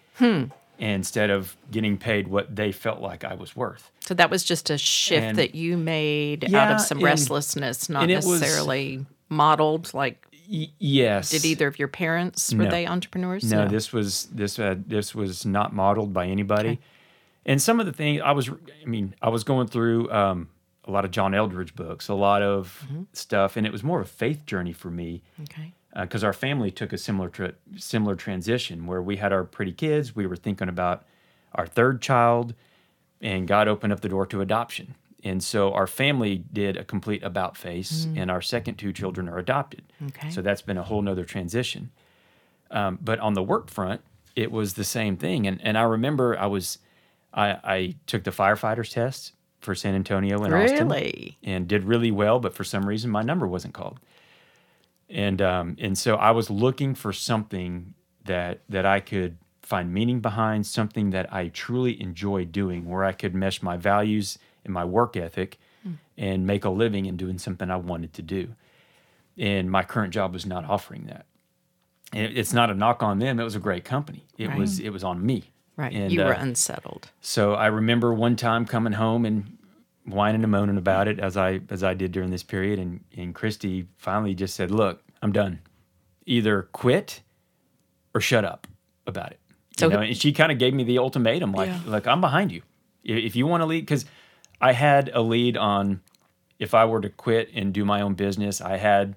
[0.78, 3.90] Instead of getting paid what they felt like I was worth.
[4.00, 7.88] So that was just a shift And- that you made out of some and- restlessness,
[7.88, 11.30] not it was- necessarily modeled like Y- yes.
[11.30, 12.70] Did either of your parents were No.
[12.70, 13.44] they entrepreneurs?
[13.50, 16.80] No, this was this uh, this was not modeled by anybody.
[17.46, 20.48] And some of the things I was, I mean, I was going through um,
[20.84, 24.06] a lot of John Eldredge books, a lot of stuff, and it was more of
[24.06, 25.72] a faith journey for me Okay.
[25.98, 30.14] because our family took a similar tra- similar transition where we had our pretty kids.
[30.16, 31.04] We were thinking about
[31.54, 32.54] our third child,
[33.22, 34.94] and God opened up the door to adoption.
[35.22, 39.38] And so our family did a complete about face, and our second two children are
[39.38, 39.82] adopted.
[40.08, 40.30] Okay.
[40.30, 41.90] So that's been a whole nother transition.
[42.70, 44.00] Um, but on the work front,
[44.36, 45.46] it was the same thing.
[45.46, 46.78] And and I remember I was,
[47.34, 51.36] I, I took the firefighters test for San Antonio and Austin Really?
[51.42, 54.00] and did really well, but for some reason my number wasn't called.
[55.08, 60.20] And um, and so I was looking for something that that I could find meaning
[60.20, 64.84] behind, something that I truly enjoy doing, where I could mesh my values and my
[64.84, 65.58] work ethic,
[66.18, 68.54] and make a living in doing something I wanted to do.
[69.38, 71.26] And my current job was not offering that.
[72.12, 74.26] And it- it's not a knock on them; it was a great company.
[74.36, 74.58] It Right.
[74.58, 75.44] was it was on me.
[75.76, 75.92] Right.
[75.94, 77.10] And, you were uh, unsettled.
[77.20, 79.56] so I remember one time coming home and
[80.04, 83.34] whining and moaning about it as I as I did during this period, and and
[83.34, 85.60] Cristie finally just said, "Look, I'm done.
[86.26, 87.22] Either quit
[88.14, 88.66] or shut up
[89.06, 89.38] about it."
[89.80, 91.80] You So- know, and she kind of gave me the ultimatum, like, Yeah.
[91.86, 92.62] "Look, I'm behind you.
[93.04, 94.04] If you want to leave because
[94.60, 96.00] I had a lead on
[96.58, 99.16] if I were to quit and do my own business, I had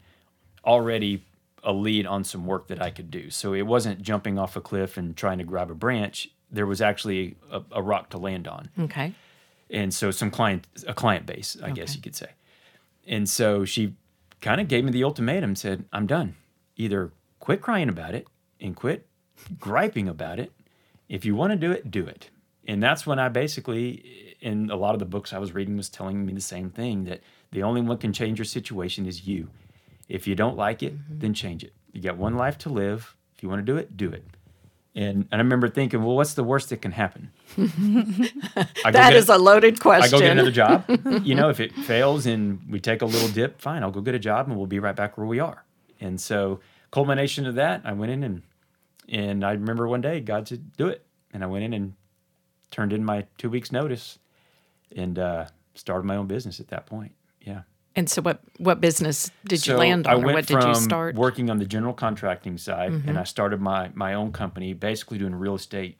[0.65, 1.23] already
[1.63, 3.29] a lead on some work that I could do.
[3.29, 6.29] So it wasn't jumping off a cliff and trying to grab a branch.
[6.51, 9.13] There was actually a, a rock to land on, Okay.
[9.69, 12.29] and so some client a client base, I guess you could say.
[13.07, 13.95] And so she
[14.39, 16.35] kind of gave me the ultimatum, said, "I'm done.
[16.77, 18.27] Either quit crying about it
[18.61, 19.07] and quit
[19.59, 20.51] griping about it.
[21.09, 22.29] If you want to do it, do it."
[22.67, 25.89] And that's when I basically, in a lot of the books I was reading, was
[25.89, 29.49] telling me the same thing that the only one can change your situation is you.
[30.09, 31.19] If you don't like it, mm-hmm.
[31.19, 31.73] then change it.
[31.93, 33.15] You got one life to live.
[33.35, 34.25] If you want to do it, do it.
[34.95, 37.31] And, and I remember thinking, well, what's the worst that can happen?
[38.91, 40.13] That is a loaded question.
[40.13, 40.85] I go get another job.
[41.23, 44.13] you know, if it fails and we take a little dip, fine, I'll go get
[44.13, 45.63] a job and we'll be right back where we are.
[45.99, 46.59] And so,
[46.91, 48.43] culmination of that, I went in and
[49.09, 51.93] and I remember one day God said, "Do it," and I went in and
[52.71, 54.19] turned in my two weeks notice
[54.95, 57.13] and uh, started my own business at that point.
[57.41, 57.61] Yeah.
[57.95, 60.63] And so, what what business did you So land I on, or went what did
[60.63, 61.13] you start?
[61.13, 61.21] Mm-hmm.
[61.21, 65.35] Working on the general contracting side, and I started my my own company, basically doing
[65.35, 65.97] real estate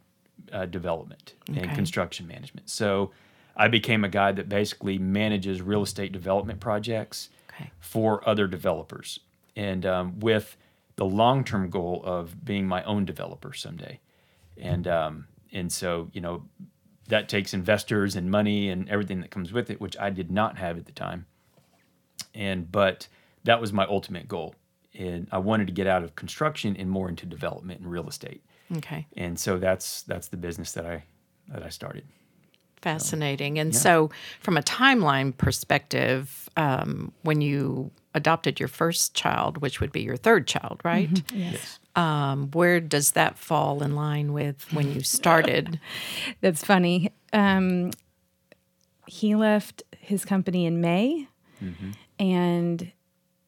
[0.52, 1.76] uh, development and Okay.
[1.76, 2.70] construction management.
[2.70, 3.12] So
[3.56, 7.70] I became a guy that basically manages real estate development projects Okay.
[7.80, 9.20] for other developers,
[9.56, 10.58] and um, with
[10.96, 14.00] the long term goal of being my own developer someday.
[14.58, 16.44] And um, and so you know
[17.08, 20.58] that takes investors and money and everything that comes with it, which I did not
[20.58, 21.26] have at the time.
[22.34, 23.08] And but
[23.44, 24.56] that was my ultimate goal.
[24.98, 28.44] And i wanted to get out of construction and more into development and real estate.
[28.78, 29.06] Okay.
[29.18, 31.04] and so that's that's the business that i
[31.50, 32.06] that i started.
[32.82, 33.60] Fascinating.
[33.60, 34.10] And so,
[34.42, 40.18] from a timeline perspective, um, when you adopted your first child, which would be your
[40.18, 41.10] third child, right?
[41.34, 45.80] yes Um, where does that fall in line with when you started?
[46.42, 47.12] That's funny.
[47.34, 47.92] Um,
[49.08, 51.28] he left his company in May,
[52.20, 52.92] and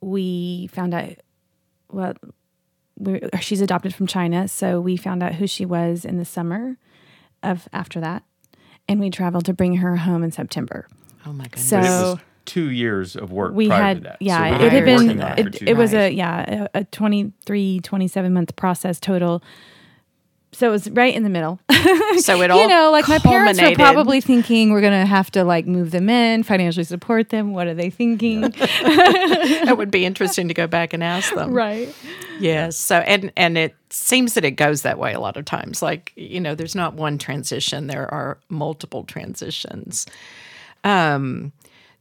[0.02, 1.14] we found out.
[1.92, 2.14] Well,
[2.98, 6.78] we she's adopted from China, so we found out who she was in the summer
[7.44, 8.24] of after that,
[8.88, 10.88] and we traveled to bring her home in September.
[11.26, 11.68] oh my goodness.
[11.70, 14.18] So- it was two years of work we prior had to that.
[14.22, 16.10] yeah So we it had had been been working on it, it, it was a
[16.12, 19.42] yeah a, a 23 27 month process total.
[20.52, 21.60] So it was right in the middle.
[22.20, 25.44] So it all you know like my parents were probably thinking we're gonna have to
[25.44, 27.52] like move them in financially support them.
[27.52, 28.54] What are they thinking?
[29.68, 31.52] It would be interesting to go back and ask them.
[31.52, 31.94] right.
[32.40, 32.78] Yes.
[32.78, 35.82] So and and it seems that it goes that way a lot of times.
[35.82, 40.06] Like, you know, there's not one transition, there are multiple transitions.
[40.84, 41.52] Um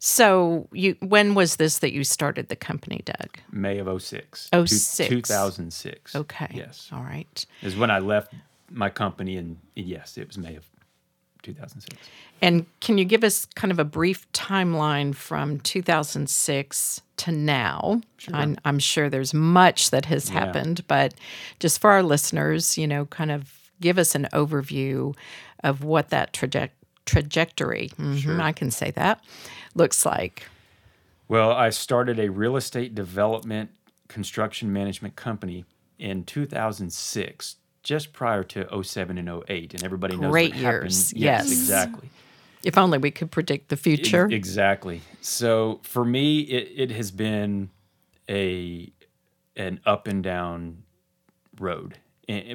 [0.07, 3.39] so you when was this that you started the company, Doug?
[3.51, 5.09] may of 06 Oh, Two- six.
[5.09, 6.49] 2006 Okay.
[6.53, 7.47] yes All right.
[7.63, 8.35] is when i left
[8.71, 10.65] my company and yes it was may of
[11.43, 11.97] 2006
[12.43, 18.01] And can you give us kind of a brief timeline from 2006 to now?
[18.33, 20.41] I'm, I'm sure there's much that has Yeah.
[20.41, 21.15] happened, but
[21.61, 25.15] just for our listeners, you know, kind of give us an overview
[25.63, 26.71] of what that traje-
[27.07, 29.23] trajectory, mhm, I can say that,
[29.75, 30.45] looks like.
[31.29, 33.71] Well, I started a real estate development
[34.09, 35.65] construction management company
[35.99, 39.75] in 2006, just prior to 07 and 08.
[39.75, 41.53] And everybody knows Great years, Yes, yes.
[41.53, 42.11] exactly.
[42.63, 44.27] If only we could predict the future.
[44.27, 45.03] Exactly.
[45.21, 47.71] So for me, it, it has been
[48.29, 48.91] a
[49.57, 50.83] an up and down
[51.61, 51.97] road,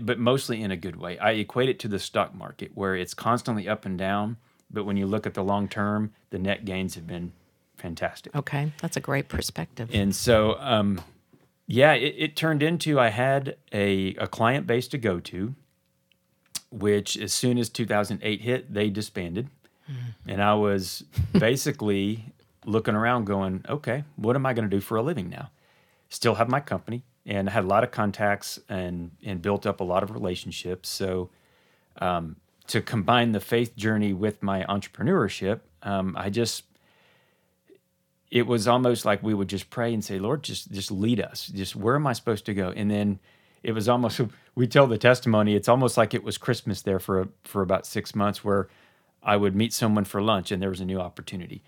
[0.01, 1.17] but mostly in a good way.
[1.19, 4.38] I equate it to the stock market where it's constantly up and down,
[4.71, 7.34] but when you look at the long term, the net gains have been
[7.77, 8.36] fantastic.
[8.36, 9.89] Okay, that's a great perspective.
[9.93, 11.01] And so, um,
[11.67, 15.55] yeah, it, it turned into I had a, a client base to go to,
[16.71, 19.49] which as soon as 2008 hit, they disbanded.
[20.27, 21.03] And I was
[21.34, 22.25] basically
[22.65, 25.49] looking around going, okay, what am I going to do for a living now?
[26.10, 29.81] Still have my company and I had a lot of contacts and, and built up
[29.81, 30.89] a lot of relationships.
[30.89, 31.29] So,
[32.01, 32.37] um,
[32.67, 36.63] to combine the faith journey with my entrepreneurship, um, I just
[38.31, 41.47] it was almost like we would just pray and say, Lord, just just lead us.
[41.47, 42.71] Just where am I supposed to go?
[42.75, 43.19] And then
[43.63, 44.21] it was almost
[44.55, 45.55] we tell the testimony.
[45.55, 48.69] It's almost like it was Christmas there for for about six months, where
[49.21, 51.63] I would meet someone for lunch and there was a new opportunity.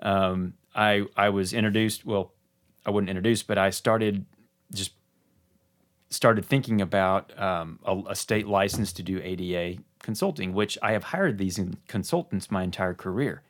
[0.00, 2.04] Um, I I was introduced.
[2.04, 2.32] Well,
[2.84, 4.26] I wasn't introduced, but I started
[4.72, 4.92] just
[6.10, 11.04] started thinking about um, a, a state license to do ADA consulting, which I have
[11.04, 13.42] hired these consultants my entire career.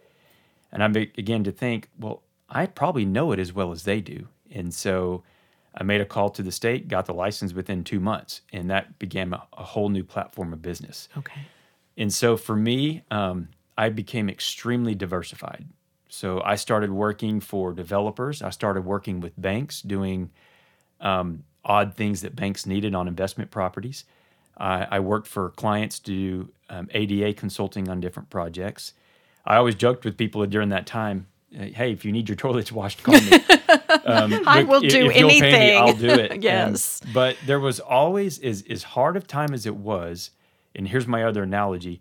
[0.73, 4.29] And I began to think, well, I probably know it as well as they do.
[4.51, 5.23] And so
[5.75, 8.99] I made a call to the state, got the license within two months, and that
[8.99, 11.09] began a, a whole new platform of business.
[11.17, 11.43] Okay.
[11.97, 15.67] And so for me, um, I became extremely diversified.
[16.09, 18.41] So I started working for developers.
[18.43, 20.31] I started working with banks, doing
[21.07, 21.27] um,
[21.65, 24.05] odd things that banks needed on investment properties.
[24.59, 26.29] I I worked for clients to do
[26.75, 28.93] um, ADA consulting on different projects.
[29.45, 33.03] I always joked with people during that time, "Hey, if you need your toilets washed,
[33.03, 33.31] call me."
[34.05, 35.79] Um, I will if- do if you'll me, anything.
[35.81, 36.31] I'll do it.
[36.37, 37.01] And- Yes.
[37.13, 40.31] but there was always as as hard of time as it was,
[40.77, 42.01] and here's my other analogy.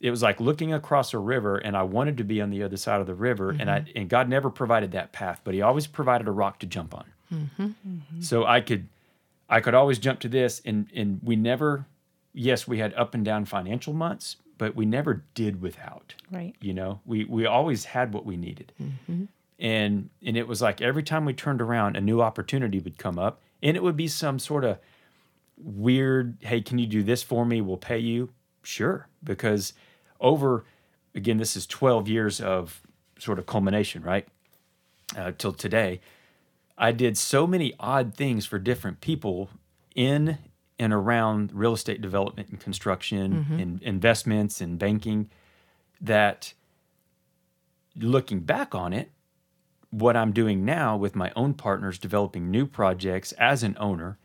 [0.00, 2.76] It was like looking across a river, and I wanted to be on the other
[2.76, 5.86] side of the river, and I and God never provided that path, but He always
[5.86, 7.04] provided a rock to jump on.
[8.20, 8.88] So I could,
[9.48, 11.86] I could always jump to this, and and we never,
[12.32, 16.14] yes, we had up and down financial months, but we never did without.
[16.30, 16.54] Right.
[16.60, 18.72] You know, we we always had what we needed,
[19.58, 23.18] and and it was like every time we turned around, a new opportunity would come
[23.18, 24.78] up, and it would be some sort of
[25.58, 27.60] weird, hey, can you do this for me?
[27.60, 28.30] We'll pay you.
[28.62, 29.72] Sure, because
[30.20, 30.64] over
[31.14, 32.82] again, this is twelve years of
[33.18, 34.26] sort of culmination, right?
[35.16, 36.00] Uh, till today,
[36.78, 39.50] I did so many odd things for different people
[39.94, 40.38] in
[40.78, 43.60] and around real estate development and construction mm-hmm.
[43.60, 45.30] and investments and banking
[46.00, 46.52] that
[47.96, 49.10] looking back on it,
[49.90, 54.18] what I'm doing now with my own partners developing new projects as an owner,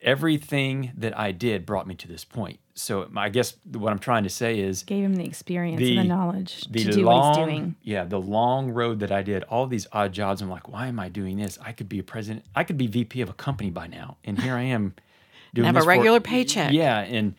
[0.00, 2.58] everything that I did brought me to this point.
[2.78, 6.04] So I guess what I'm trying to say is Gave him the experience The- and
[6.08, 7.74] the knowledge the to do long, what he's doing.
[7.82, 10.40] yeah, the long road that I did, all these odd jobs.
[10.40, 11.58] I'm like, why am I doing this?
[11.60, 12.44] I could be a president.
[12.54, 14.94] I could be VP of a company by now, and here I am
[15.54, 16.72] doing have a this for- regular paycheck.
[16.72, 17.34] Yeah, and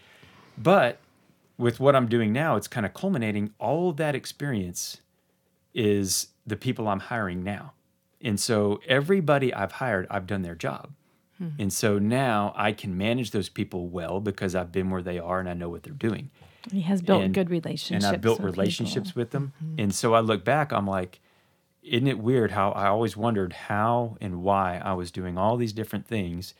[0.57, 0.99] but
[1.57, 3.51] with what I'm doing now, it's kind of culminating.
[3.59, 4.97] All of that experience
[5.73, 7.73] is the people I'm hiring now,
[8.21, 10.89] and so everybody I've hired, I've done their job.
[11.39, 11.47] Hmm.
[11.57, 15.39] And so now I can manage those people well because I've been where they are
[15.39, 16.29] and I know what they're doing
[16.71, 18.05] He has built and- good relationships.
[18.05, 19.21] and I've built with relationships people.
[19.21, 19.53] with them.
[19.63, 19.79] Mm-hmm.
[19.79, 21.19] And so I look back, I'm like,
[21.81, 25.71] isn't it weird how I always wondered how and why I was doing all these
[25.73, 26.53] different things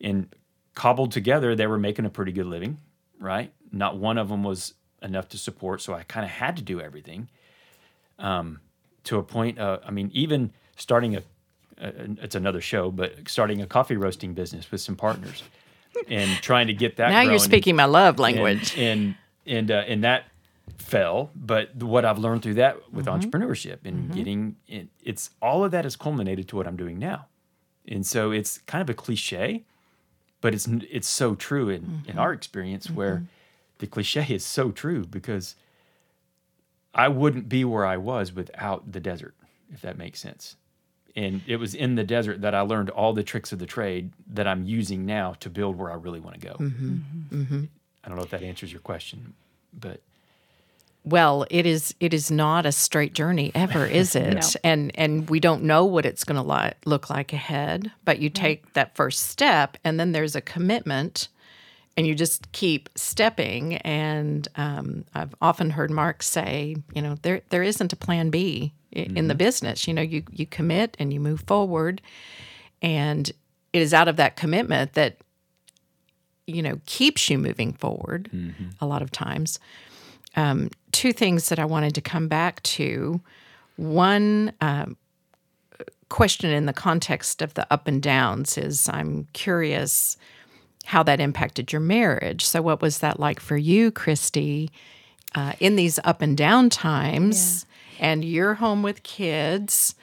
[0.00, 0.28] and
[0.74, 2.78] cobbled together, they were making a pretty good living,
[3.18, 3.52] right?
[3.72, 5.80] Not one of them was enough to support.
[5.80, 7.28] So I kind of had to do everything
[8.18, 8.60] um,
[9.04, 9.58] to a point.
[9.58, 11.22] Uh, I mean, even starting a,
[11.78, 15.42] it's another show, but starting a coffee roasting business with some partners
[16.08, 18.76] and trying to get that Now you're speaking my love language.
[18.78, 19.14] and
[19.46, 20.24] and uh, and that
[20.78, 23.28] fell but what i've learned through that with Mm-hmm.
[23.28, 27.26] entrepreneurship and getting it, it's all of that has culminated to what i'm doing now
[27.86, 29.64] and so it's kind of a cliche
[30.40, 32.10] but it's it's so true in Mm-hmm.
[32.10, 33.24] in our experience where
[33.78, 35.56] the cliche is so true because
[36.94, 39.34] i wouldn't be where i was without the desert
[39.72, 40.56] if that makes sense
[41.16, 44.10] and it was in the desert that i learned all the tricks of the trade
[44.32, 47.64] that i'm using now to build where i really want to go Mm-hmm.
[48.04, 49.34] i don't know if that answers your question
[49.78, 50.00] but
[51.04, 54.34] Well, it is it is not a straight journey ever, is it?
[54.34, 54.60] No.
[54.62, 58.28] And and we don't know what it's going to li- look like ahead, but you
[58.30, 61.28] take that first step and then there's a commitment
[61.96, 67.40] and you just keep stepping and um, I've often heard Mark say, you know, there
[67.48, 69.86] there isn't a plan B i- in the business.
[69.88, 72.00] You know, you you commit and you move forward
[72.80, 73.30] and
[73.72, 75.16] it is out of that commitment that
[76.46, 78.28] you know keeps you moving forward
[78.80, 79.58] a lot of times
[80.34, 83.20] um, two things that I wanted to come back to.
[83.76, 84.96] One, um,
[86.08, 90.16] question in the context of the up and downs is I'm curious
[90.86, 92.44] how that impacted your marriage.
[92.44, 94.70] So, what was that like for you, Cristie,
[95.34, 97.66] uh, in these up and down times?
[98.02, 99.94] And you're home with kids.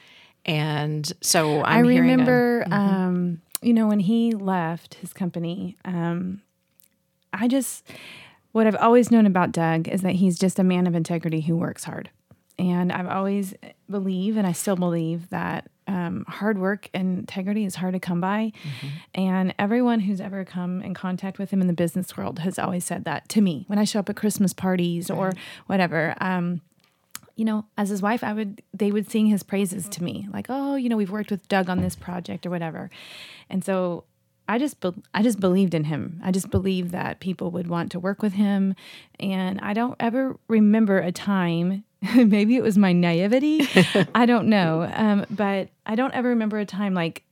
[0.45, 5.75] And so I'm I hearing a- remember, um, you know, when he left his company,
[5.83, 6.41] um,
[7.33, 7.85] I just,
[8.53, 11.55] what I've always known about Doug is that he's just a man of integrity who
[11.57, 12.09] works hard.
[12.57, 13.53] And I've always
[13.89, 18.21] believe, and I still believe that um, hard work and integrity is hard to come
[18.21, 18.51] by.
[19.15, 22.85] And everyone who's ever come in contact with him in the business world has always
[22.85, 25.31] said that to me when I show up at Christmas parties or
[25.67, 26.15] whatever.
[26.21, 26.61] Um,
[27.39, 30.47] you know, as his wife, I would they would sing his praises to me, like,
[30.49, 32.89] oh, you know, we've worked with Doug on this project or whatever,
[33.49, 34.03] and so
[34.49, 36.19] I just be, I just believed in him.
[36.21, 38.75] I just believed that people would want to work with him,
[39.21, 41.85] and I don't ever remember a time.
[42.15, 43.67] maybe it was my naivety,
[44.15, 47.23] I don't know, um, but I don't ever remember a time like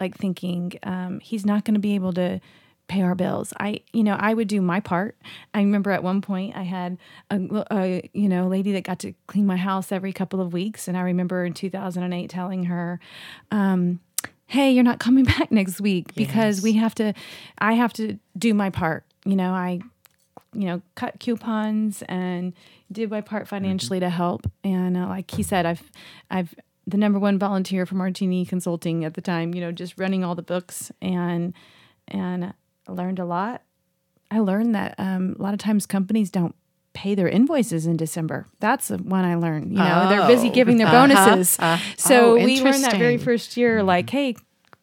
[0.00, 2.40] like thinking um, he's not going to be able to
[2.88, 3.52] pay our bills.
[3.58, 5.16] I, you know, I would do my part.
[5.54, 6.98] I remember at one point I had
[7.30, 10.88] a, a, you know, lady that got to clean my house every couple of weeks,
[10.88, 13.00] and I remember in 2008 telling her,
[13.50, 14.00] um,
[14.46, 17.14] "Hey, you're not coming back next week because we have to.
[17.58, 19.04] I have to do my part.
[19.24, 19.80] You know, I."
[20.54, 22.52] You know, cut coupons and
[22.90, 24.46] did my part financially to help.
[24.62, 25.90] And uh, like he said, I've,
[26.30, 26.54] I've
[26.86, 29.54] the number one volunteer for Martine Consulting at the time.
[29.54, 31.54] You know, just running all the books and
[32.08, 32.52] and
[32.88, 33.62] learned a lot.
[34.30, 36.54] I learned that um, a lot of times companies don't
[36.94, 38.46] pay their invoices in December.
[38.60, 39.72] That's the one I learned.
[39.72, 40.52] You know, they're busy Oh.
[40.52, 41.06] giving their Uh-huh.
[41.08, 41.58] bonuses.
[41.58, 44.36] Uh, so oh, we learned that very first year, like, hey,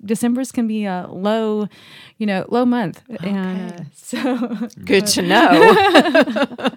[0.04, 1.68] December's can be a low,
[2.18, 4.48] you know, low month, and uh, so
[4.86, 6.70] Good to know.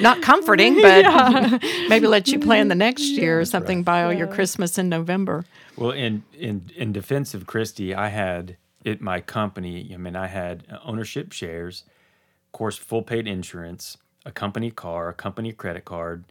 [0.00, 3.82] Not comforting, but maybe let you plan the next year or something.
[3.82, 5.44] by all your Christmas in November.
[5.76, 9.90] Well, in in in defense of Cristie, I had at my company.
[9.92, 11.84] I mean, I had ownership shares,
[12.46, 16.24] of course, full paid insurance, a company car, a company credit card,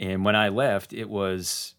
[0.00, 1.74] and when I left, it was,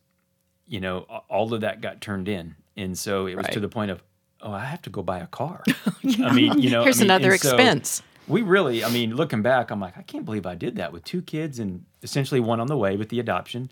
[0.68, 3.92] you know, all of that got turned in, and so it was to the point
[3.92, 4.04] of,
[4.42, 5.64] oh, I have to go buy a car.
[6.24, 8.02] I mean, you know, I Here's mean, another and so expense.
[8.28, 11.04] We really, I mean, looking back, I'm like, I can't believe I did that with
[11.04, 13.72] two kids and essentially one on the way with the adoption.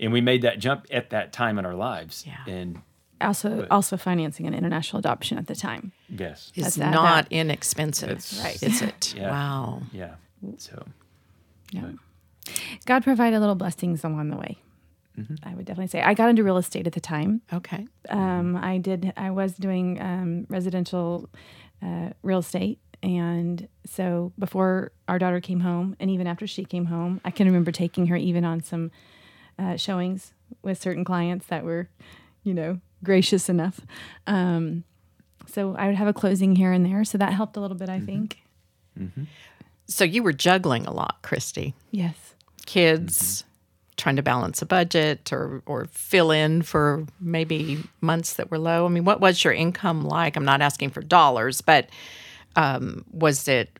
[0.00, 2.24] And we made that jump at that time in our lives.
[2.26, 2.52] Yeah.
[2.52, 2.82] And
[3.20, 5.92] also also financing an international adoption at the time.
[6.08, 6.52] yes.
[6.54, 8.62] It's That's- not that- inexpensive, It's- right?
[8.62, 9.14] Is it?
[9.16, 9.30] Yeah.
[9.30, 9.82] Wow.
[9.92, 10.14] Yeah.
[10.58, 10.86] So
[11.72, 11.92] Yeah.
[12.86, 14.58] God provided little blessings along the way.
[15.42, 17.40] I would definitely say I got into real estate at the time.
[17.52, 17.88] Okay.
[18.08, 19.12] Um, I did.
[19.16, 21.28] I was doing um, residential
[21.82, 26.84] uh, real estate, and so before our daughter came home, and even after she came
[26.84, 28.92] home, I can remember taking her even on some
[29.58, 31.88] uh, showings with certain clients that were,
[32.44, 33.80] you know, gracious enough.
[34.26, 34.84] Um,
[35.46, 37.88] so I would have a closing here and there, so that helped a little bit.
[37.88, 38.38] I think.
[39.86, 41.72] So you were juggling a lot, Cristie.
[41.90, 42.34] Yes.
[42.66, 43.44] Kids,
[43.96, 48.84] trying to balance a budget or or fill in for maybe months that were low.
[48.84, 50.36] I mean, what was your income like?
[50.36, 51.88] I'm not asking for dollars, but
[52.56, 53.70] um, was it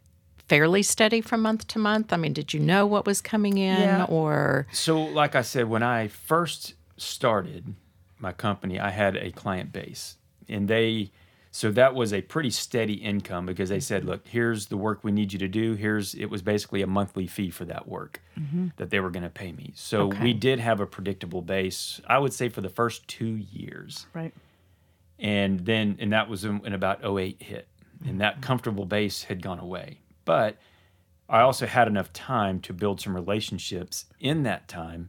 [0.49, 2.13] fairly steady from month to month?
[2.13, 4.05] I mean, did you know what was coming in, Yeah.
[4.05, 7.75] or So, like I said, when I first started
[8.19, 10.17] my company, I had a client base,
[10.49, 11.11] and they,
[11.51, 15.13] so that was a pretty steady income because they said, "Look, here's the work we
[15.13, 15.75] need you to do.
[15.75, 18.69] Here's it was basically a monthly fee for that work mm-hmm.
[18.77, 20.23] that they were going to pay me." So Okay.
[20.23, 22.01] we did have a predictable base.
[22.07, 24.35] I would say for the first two years, Right.
[25.19, 27.67] and then and that was in, in about 08 hit
[28.07, 28.43] and that mm-hmm.
[28.43, 30.57] comfortable base had gone away but
[31.29, 35.09] i also had enough time to build some relationships in that time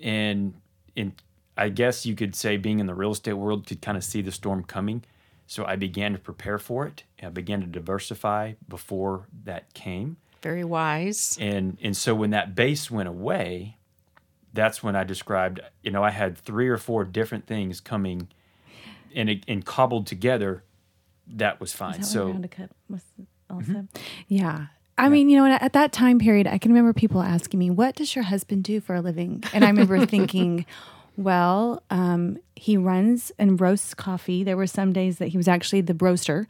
[0.00, 0.54] and
[0.96, 1.12] in
[1.56, 4.20] i guess you could say being in the real estate world could kind of see
[4.22, 5.02] the storm coming
[5.46, 10.64] so i began to prepare for it i began to diversify before that came very
[10.64, 11.36] wise?
[11.40, 13.76] and and so when that base went away
[14.52, 18.28] that's when i described you know i had three or four different things coming
[19.14, 20.62] and and cobbled together
[21.26, 23.02] that was fine Is that what so round a cup was
[23.50, 23.72] also?
[23.72, 23.80] Mm-hmm.
[24.28, 24.66] Yeah.
[24.96, 27.96] I mean, you know, at that time period, I can remember people asking me, "What
[27.96, 30.66] does your husband do for a living?" And I remember thinking,
[31.16, 34.44] "Well, um, he runs and roasts coffee.
[34.44, 36.46] There were some days that he was actually the roaster.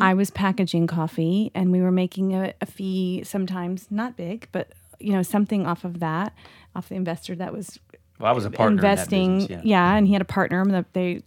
[0.00, 4.70] I was packaging coffee, and we were making a, a fee sometimes, not big, but
[4.98, 6.34] you know, something off of that,
[6.76, 7.78] off the investor that was
[8.18, 9.22] well i was a partner investing.
[9.22, 9.96] in that business, yeah.
[9.96, 11.22] and he had a partner that they,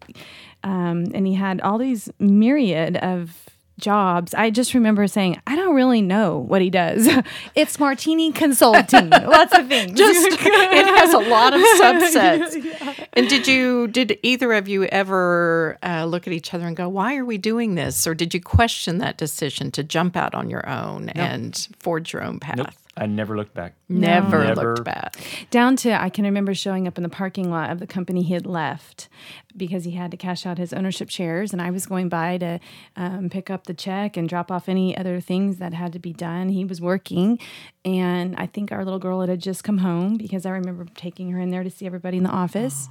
[0.64, 4.34] um, and he had all these myriad of jobs.
[4.34, 7.10] I just remember saying, I don't really know what he does.
[7.56, 9.10] it's Martine Consulting.
[9.10, 9.98] Lots of things.
[9.98, 13.08] Just it has a lot of subsets.
[13.14, 16.88] And did you, did either of you ever uh, look at each other and go,
[16.90, 18.06] why are we doing this?
[18.08, 22.24] Or did you question that decision to jump out on your own and forge your
[22.24, 22.58] own path?
[22.58, 22.70] Nope.
[22.96, 23.74] I never looked back.
[23.90, 24.76] Never, Never.
[24.76, 25.16] looked back.
[25.50, 28.36] Down to, I can remember showing up in the parking lot of the company he
[28.36, 29.10] had left
[29.58, 31.54] because he had to cash out his ownership shares.
[31.54, 32.60] And I was going by to
[32.96, 36.14] um, pick up the check and drop off any other things that had to be
[36.14, 36.50] done.
[36.50, 37.40] He was working.
[37.84, 41.40] And I think our little girl had just come home because I remember taking her
[41.40, 42.90] in there to see everybody in the office.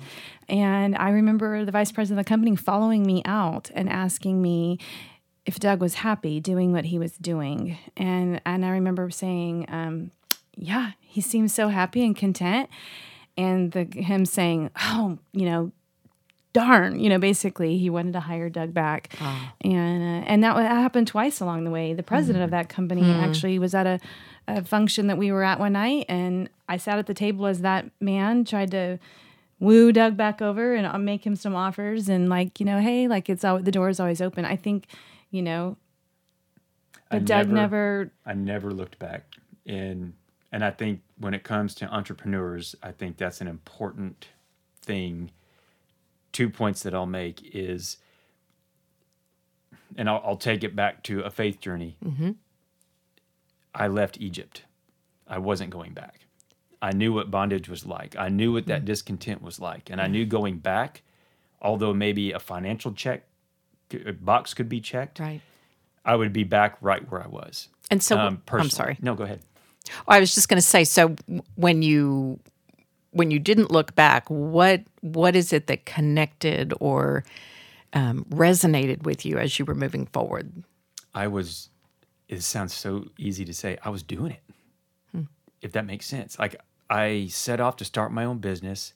[0.49, 4.79] And I remember the vice president of the company following me out and asking me,
[5.45, 7.79] if Doug was happy doing what he was doing.
[7.97, 10.11] And and I remember saying, um,
[10.57, 12.69] yeah, he seems so happy and content.
[13.37, 15.73] And the him saying, oh, you know,
[16.53, 19.15] darn, you know, basically he wanted to hire Doug back.
[19.63, 21.95] And uh, and that, happened twice along the way.
[21.95, 24.01] The president of that company actually was at a,
[24.47, 27.61] a function that we were at one night, and I sat at the table as
[27.63, 28.99] that man tried to
[29.61, 33.09] woo Doug back over and uh, make him some offers and like you know, hey,
[33.09, 34.45] like it's all the door is always open.
[34.45, 34.87] I think,
[35.33, 35.77] you know,
[37.11, 39.25] I but Doug never, I never looked back.
[39.67, 40.13] And
[40.53, 44.29] and I think when it comes to entrepreneurs, I think that's an important
[44.81, 45.33] thing.
[46.31, 47.97] Two points that I'll make is,
[49.97, 51.97] and I'll, I'll take it back to a faith journey.
[52.05, 52.33] Mm-hmm.
[53.75, 54.65] I left Egypt.
[55.27, 56.27] I wasn't going back.
[56.83, 58.17] I knew what bondage was like.
[58.17, 58.87] I knew what that mm.
[58.87, 61.03] discontent was like, and I knew going back,
[61.61, 63.25] although maybe a financial check
[64.21, 65.41] box could be checked, Right.
[66.05, 67.69] I would be back right where I was.
[67.91, 68.99] And so, Um, I'm sorry.
[69.01, 69.41] No, go ahead.
[70.09, 70.85] I was just going to say.
[70.85, 71.15] So
[71.55, 72.41] when you
[73.11, 77.25] when you didn't look back, what what is it that connected or
[77.93, 80.51] um, resonated with you as you were moving forward?
[81.15, 81.69] I was.
[82.29, 83.77] It sounds so easy to say.
[83.85, 85.27] I was doing it.
[85.61, 86.39] If that makes sense.
[86.39, 86.57] Like
[86.91, 88.95] I set off to start my own business,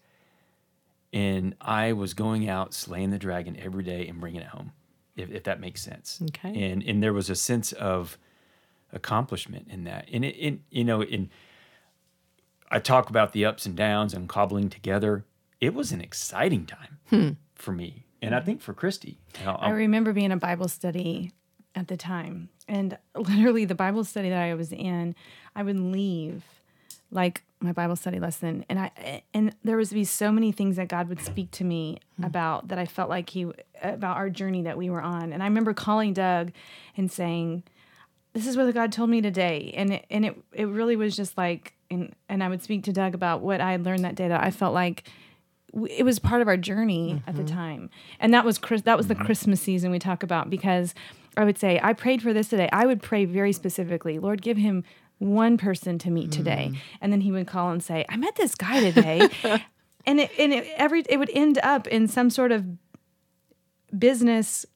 [1.13, 4.73] and I was going out slaying the dragon every day and bringing it home.
[5.17, 6.21] If, if that makes sense.
[6.23, 6.71] Okay.
[6.71, 8.19] And and there was a sense of
[8.93, 10.09] accomplishment in that.
[10.12, 11.31] And it, it you know in.
[12.69, 15.25] I talk about the ups and downs and cobbling together.
[15.61, 17.29] It was an exciting time hmm.
[17.55, 19.19] for me, and I think for Cristie.
[19.47, 21.33] I remember being a Bible study
[21.77, 25.14] at the time, and literally the Bible study that I was in,
[25.55, 26.43] I would leave
[27.11, 30.89] like my Bible study lesson, and I and there was be so many things that
[30.89, 32.25] God would speak to me hmm.
[32.25, 33.47] about that I felt like He
[33.83, 36.53] about our journey that we were on, and I remember calling Doug
[36.97, 37.63] and saying,
[38.35, 41.39] "This is what God told me today," and it, and it it really was just
[41.39, 44.29] like, and and I would speak to Doug about what I had learned that day
[44.29, 45.09] that I felt like
[45.91, 47.55] it was part of our journey at the mm-hmm.
[47.55, 47.91] time.
[48.19, 49.25] And that was Chris, that was the mm-hmm.
[49.25, 50.95] christmas season we talk about because
[51.37, 52.69] i would say i prayed for this today.
[52.73, 54.85] I would pray very specifically lord give him
[55.19, 58.55] one person to meet today and then he would call and say i met this
[58.55, 59.29] guy today
[60.07, 62.64] and it and it every it would end up in some sort of
[63.99, 64.67] business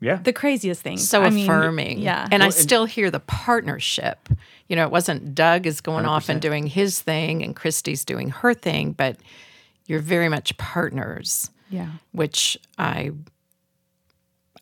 [0.00, 0.16] yeah.
[0.16, 1.98] the craziest thing so I mean, affirming.
[1.98, 4.28] yeah And I still hear the partnership.
[4.68, 8.28] You know, it wasn't Doug is going off and doing his thing and Cristie's doing
[8.30, 9.16] her thing, but
[9.86, 13.10] you're very much partners, yeah which I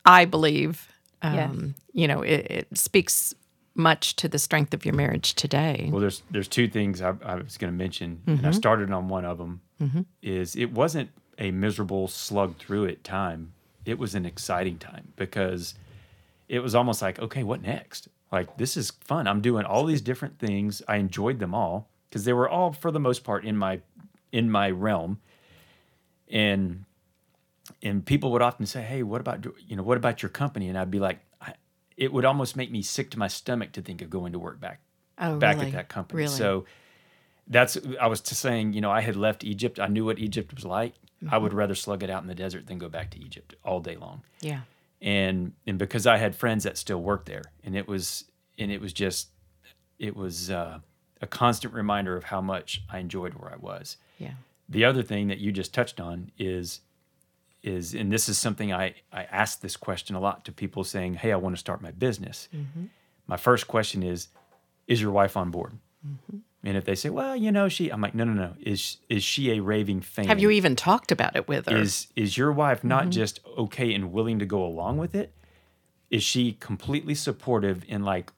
[0.04, 0.88] I believe
[1.22, 1.74] um, Yes.
[1.92, 3.34] you know, it, it speaks
[3.76, 5.88] much to the strength of your marriage today.
[5.90, 8.52] Well, there's there's two things I, I was going to mention, and I mm-hmm.
[8.52, 9.60] started on one of them.
[9.80, 10.02] Mm-hmm.
[10.22, 13.52] Is it wasn't a miserable slug through it time.
[13.84, 15.74] It was an exciting time because
[16.48, 18.08] it was almost like, okay, what next?
[18.32, 19.28] Like this is fun.
[19.28, 20.82] I'm doing all these different things.
[20.88, 23.80] I enjoyed them all because they were all, for the most part, in my
[24.32, 25.20] in my realm.
[26.28, 26.84] And
[27.82, 30.76] and people would often say, "Hey, what about you know what about your company?" And
[30.76, 31.20] I'd be like,
[31.96, 34.60] it would almost make me sick to my stomach to think of going to work
[34.60, 34.80] back
[35.18, 35.68] oh, back really?
[35.68, 36.22] at that company.
[36.22, 36.34] Really?
[36.34, 36.64] So
[37.46, 39.78] that's I was just saying, you know, I had left Egypt.
[39.80, 40.94] I knew what Egypt was like.
[41.30, 43.80] I would rather slug it out in the desert than go back to Egypt all
[43.80, 44.22] day long.
[44.40, 44.60] yeah.
[45.02, 48.24] And and because I had friends that still worked there, and it was
[48.58, 49.28] and it was just
[49.98, 50.78] it was uh,
[51.20, 53.98] a constant reminder of how much I enjoyed where I was.
[54.18, 54.32] Yeah.
[54.68, 56.80] The other thing that you just touched on is
[57.66, 61.14] is and this is something I I ask this question a lot to people saying,
[61.14, 62.86] "Hey, I want to start my business." Mm-hmm.
[63.26, 64.28] My first question is,
[64.86, 66.38] "Is your wife on board?" Mm-hmm.
[66.64, 68.54] And if they say, "Well, you know, she," I'm like, "No, no, no.
[68.60, 70.26] Is is she a raving fan?
[70.26, 71.76] Have you even talked about it with her?
[71.76, 73.10] is is your wife not mm-hmm.
[73.10, 75.32] just okay and willing to go along with it?
[76.10, 78.32] Is she completely supportive and like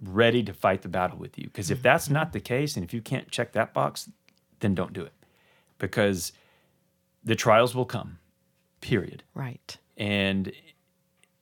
[0.00, 1.44] ready to fight the battle with you?
[1.44, 4.10] Because if that's not the case, and if you can't check that box,
[4.60, 5.14] then don't do it,
[5.78, 6.32] because
[7.24, 8.18] the trials will come.
[8.80, 9.22] Period.
[9.34, 9.76] right.
[9.96, 10.52] And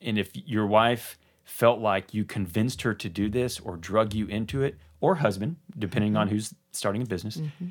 [0.00, 4.26] and if your wife felt like you convinced her to do this or drug you
[4.26, 6.36] into it, or husband, depending on mm-hmm.
[6.36, 7.66] who's starting a business, mm-hmm.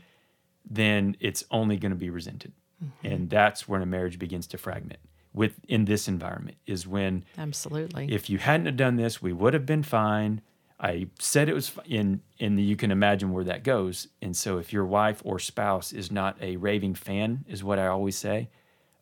[0.70, 2.52] then it's only going to be resented.
[2.84, 3.08] Mm-hmm.
[3.08, 5.00] and that's when a marriage begins to fragment.
[5.34, 8.12] With in this environment is when Absolutely.
[8.14, 10.42] if you hadn't have done this, we would have been fine.
[10.80, 14.10] I said it was in in the you can imagine where that goes.
[14.22, 17.88] And so if your wife or spouse is not a raving fan, is what I
[17.88, 18.50] always say,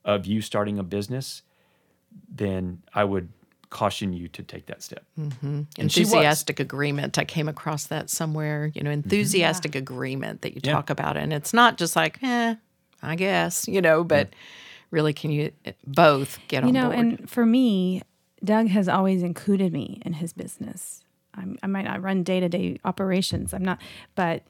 [0.06, 1.42] of you starting a business,
[2.34, 3.30] then I would
[3.70, 5.06] caution you to take that step.
[5.16, 6.14] And she was.
[6.14, 7.18] enthusiastic agreement.
[7.18, 10.74] I came across that somewhere, you know, enthusiastic agreement that you Yeah.
[10.74, 11.16] talk about.
[11.18, 12.56] And it's not just like, eh,
[13.02, 14.30] I guess, you know, but
[14.92, 16.70] really, can you eh, both get on?
[16.74, 17.00] you on know, board?
[17.00, 18.02] and for me,
[18.44, 21.04] Doug has always included me in his business.
[21.34, 23.54] I'm, I might not run day to day operations.
[23.54, 23.80] I'm not,
[24.16, 24.44] but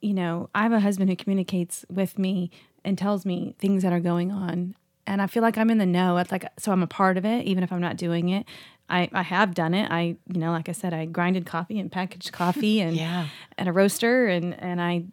[0.00, 2.50] you know, I have a husband who communicates with me
[2.84, 4.74] and tells me things that are going on,
[5.06, 6.16] and I feel like I'm in the know.
[6.18, 8.46] It's like so I'm a part of it, even if I'm not doing it.
[8.88, 9.88] I, I have done it.
[9.90, 13.26] I you know, like I said, I grinded coffee and packaged coffee and Yeah.
[13.58, 15.04] at a roaster, and and I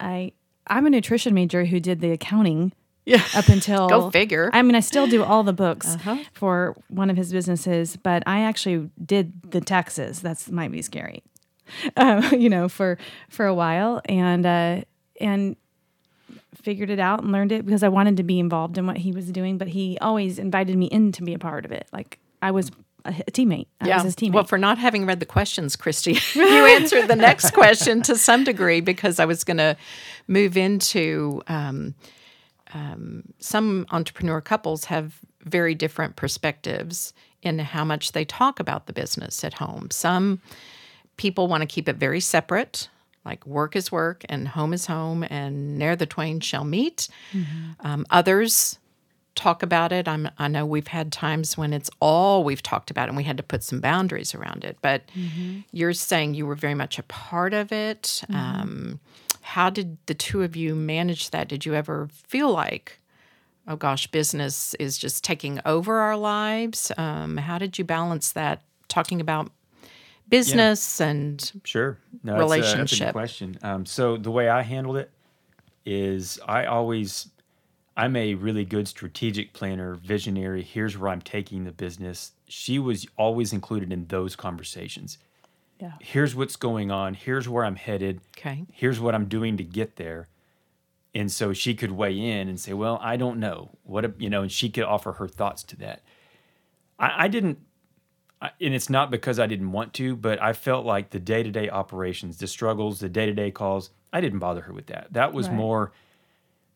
[0.00, 0.32] I
[0.66, 2.72] I'm a nutrition major who did the accounting
[3.06, 3.22] yeah.
[3.34, 4.50] up until Go figure.
[4.52, 6.18] I mean, I still do all the books Uh-huh.
[6.32, 10.20] for one of his businesses, but I actually did the taxes.
[10.20, 11.22] That's might be scary,
[11.96, 12.96] um, you know, for
[13.28, 14.80] for a while, and uh,
[15.20, 15.56] and
[16.54, 19.12] figured it out and learned it because I wanted to be involved in what he
[19.12, 19.58] was doing.
[19.58, 21.88] But he always invited me in to be a part of it.
[21.92, 22.70] Like I was
[23.04, 23.66] a, a teammate.
[23.80, 24.32] I was his teammate.
[24.32, 28.44] Well, for not having read the questions, Cristie, you answered the next question to some
[28.44, 29.76] degree because I was going to
[30.26, 31.94] move into um,
[32.74, 38.92] um, some entrepreneur couples have very different perspectives in how much they talk about the
[38.92, 39.90] business at home.
[39.90, 40.40] Some
[41.16, 42.88] people want to keep it very separate.
[43.28, 47.08] Like work is work and home is home, and ne'er the twain shall meet.
[47.80, 48.78] Um, others
[49.34, 50.08] talk about it.
[50.08, 53.36] I'm, I know we've had times when it's all we've talked about, and we had
[53.36, 54.78] to put some boundaries around it.
[54.82, 55.02] But
[55.72, 58.22] you're saying you were very much a part of it.
[58.34, 58.98] Um,
[59.42, 61.48] how did the two of you manage that?
[61.48, 62.98] Did you ever feel like,
[63.66, 66.90] oh gosh, business is just taking over our lives?
[66.96, 68.62] Um, how did you balance that?
[68.88, 69.52] Talking about
[70.28, 71.98] business and Sure.
[72.22, 73.06] No, that's a- That's a, Relationship.
[73.08, 73.58] good question.
[73.62, 75.10] Um, so the way I handled it
[75.86, 77.28] is I always,
[77.96, 80.62] I'm a really good strategic planner, visionary.
[80.62, 82.32] Here's where I'm taking the business.
[82.48, 85.18] She was always included in those conversations.
[85.80, 85.92] yeah.
[86.00, 87.14] Here's what's going on.
[87.14, 88.20] Here's where I'm headed.
[88.36, 90.28] okay, Here's what I'm doing to get there.
[91.14, 94.42] And so she could weigh in and say, "Well, I don't know what you know,"
[94.42, 96.02] and she could offer her thoughts to that.
[96.98, 97.58] I, I didn't
[98.40, 101.42] I- and it's not because I didn't want to, but I felt like the day
[101.42, 104.86] to day operations, the struggles, the day to day calls, I didn't bother her with
[104.86, 105.08] that.
[105.12, 105.56] That was Right.
[105.56, 105.92] more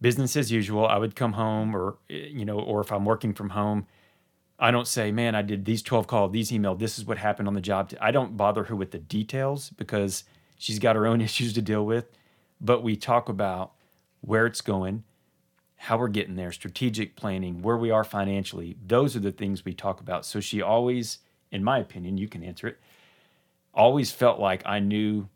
[0.01, 0.87] business as usual.
[0.87, 3.87] I would come home, or eh, you know, or if I'm working from home,
[4.59, 6.79] I don't say, "Man, I did these twelve calls, these emailed.
[6.81, 10.25] This is what happened on the job." I don't bother her with the details because
[10.59, 12.07] she's got her own issues to deal with.
[12.61, 13.73] But we talk about
[14.21, 15.03] where it's going,
[15.77, 18.77] how we're getting there, strategic planning, where we are financially.
[18.85, 20.25] Those are the things we talk about.
[20.25, 21.19] So she always,
[21.53, 22.79] in my opinion, you can answer it,
[23.75, 25.29] always felt like I knew,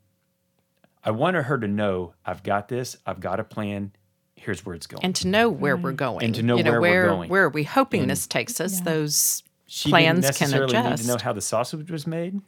[1.04, 3.92] I wanted her to know I've got this, I've got a plan,
[4.34, 5.04] here's where it's going.
[5.04, 7.28] and to know where we're going, And to know you know, where we're where going.
[7.30, 8.80] where are we hoping this takes us?
[8.80, 12.40] Those she plans didn't can necessarily need to know how the sausage was made,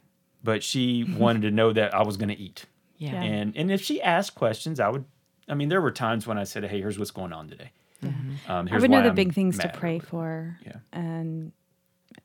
[0.42, 2.64] but she wanted to know that I was going to eat.
[2.98, 3.12] yeah.
[3.12, 3.22] Yeah.
[3.22, 5.04] And and if she asked questions, I would.
[5.48, 7.70] I mean, there were times when I said, "Hey, here's what's going on today."
[8.02, 10.58] Um, I here's would know the I'm big things to mad or pray for.
[10.64, 10.76] Yeah.
[10.92, 11.52] And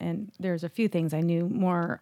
[0.04, 2.02] and there's a few things I knew more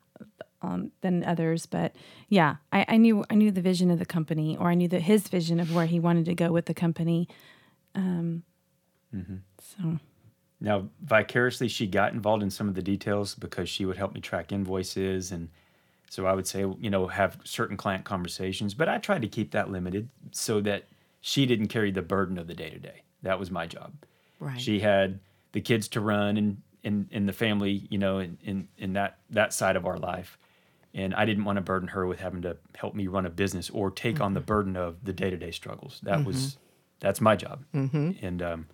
[0.62, 1.96] um, than others, but
[2.30, 5.02] yeah, I, I knew I knew the vision of the company, or I knew that
[5.02, 7.28] his vision of where he wanted to go with the company.
[7.96, 8.44] Um,
[9.16, 9.36] Mm-hmm.
[9.60, 10.00] So
[10.60, 14.22] Now, vicariously, she got involved in some of the details because she would help me
[14.22, 15.32] track invoices.
[15.32, 15.50] And
[16.10, 18.74] so I would say, you know, have certain client conversations.
[18.74, 20.86] But I tried to keep that limited so that
[21.20, 23.04] she didn't carry the burden of the day to day.
[23.24, 23.94] That was my job.
[24.40, 24.60] Right.
[24.60, 25.20] She had
[25.52, 29.20] the kids to run and in, in the family, you know, in, in, in that,
[29.30, 30.38] that side of our life.
[30.94, 33.70] And I didn't want to burden her with having to help me run a business
[33.70, 36.00] or take on the burden of the day to day struggles.
[36.04, 36.58] That was,
[37.00, 37.64] that's my job.
[37.74, 38.12] Mm-hmm.
[38.22, 38.68] And um,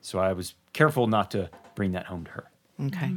[0.00, 2.50] so I was careful not to bring that home to her.
[2.86, 3.12] Okay.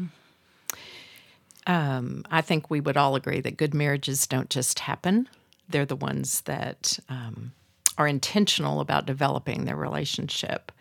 [1.67, 5.27] Um, I think we would all agree that good marriages don't just happen.
[5.69, 7.51] They're the ones that um,
[7.97, 10.71] are intentional about developing their relationship.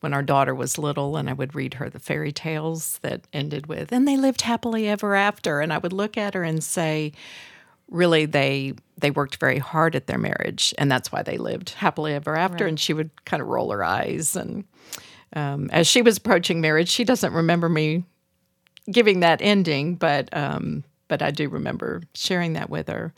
[0.00, 3.66] When our daughter was little, and I would read her the fairy tales that ended
[3.66, 5.60] with, and they lived happily ever after.
[5.60, 7.12] And I would look at her and say,
[7.90, 12.14] really, they they worked very hard at their marriage, and that's why they lived happily
[12.14, 12.66] ever after.
[12.66, 14.36] And she would kind of roll her eyes.
[14.36, 14.64] And
[15.34, 18.04] um, as she was approaching marriage, she doesn't remember me
[18.90, 23.12] giving that ending, but um, but I do remember sharing that with her.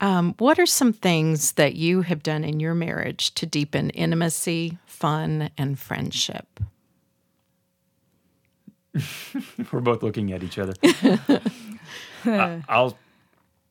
[0.00, 4.78] Um, what are some things that you have done in your marriage to deepen intimacy,
[4.86, 6.60] fun, and friendship?
[9.72, 10.74] We're both looking at each other.
[12.24, 12.96] I, I'll.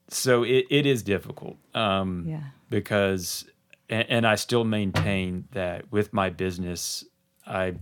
[0.10, 1.58] So it, it is difficult.
[1.74, 2.42] Um, Yeah.
[2.70, 3.46] Because,
[3.90, 7.06] and, and I still maintain that with my business,
[7.46, 7.76] I.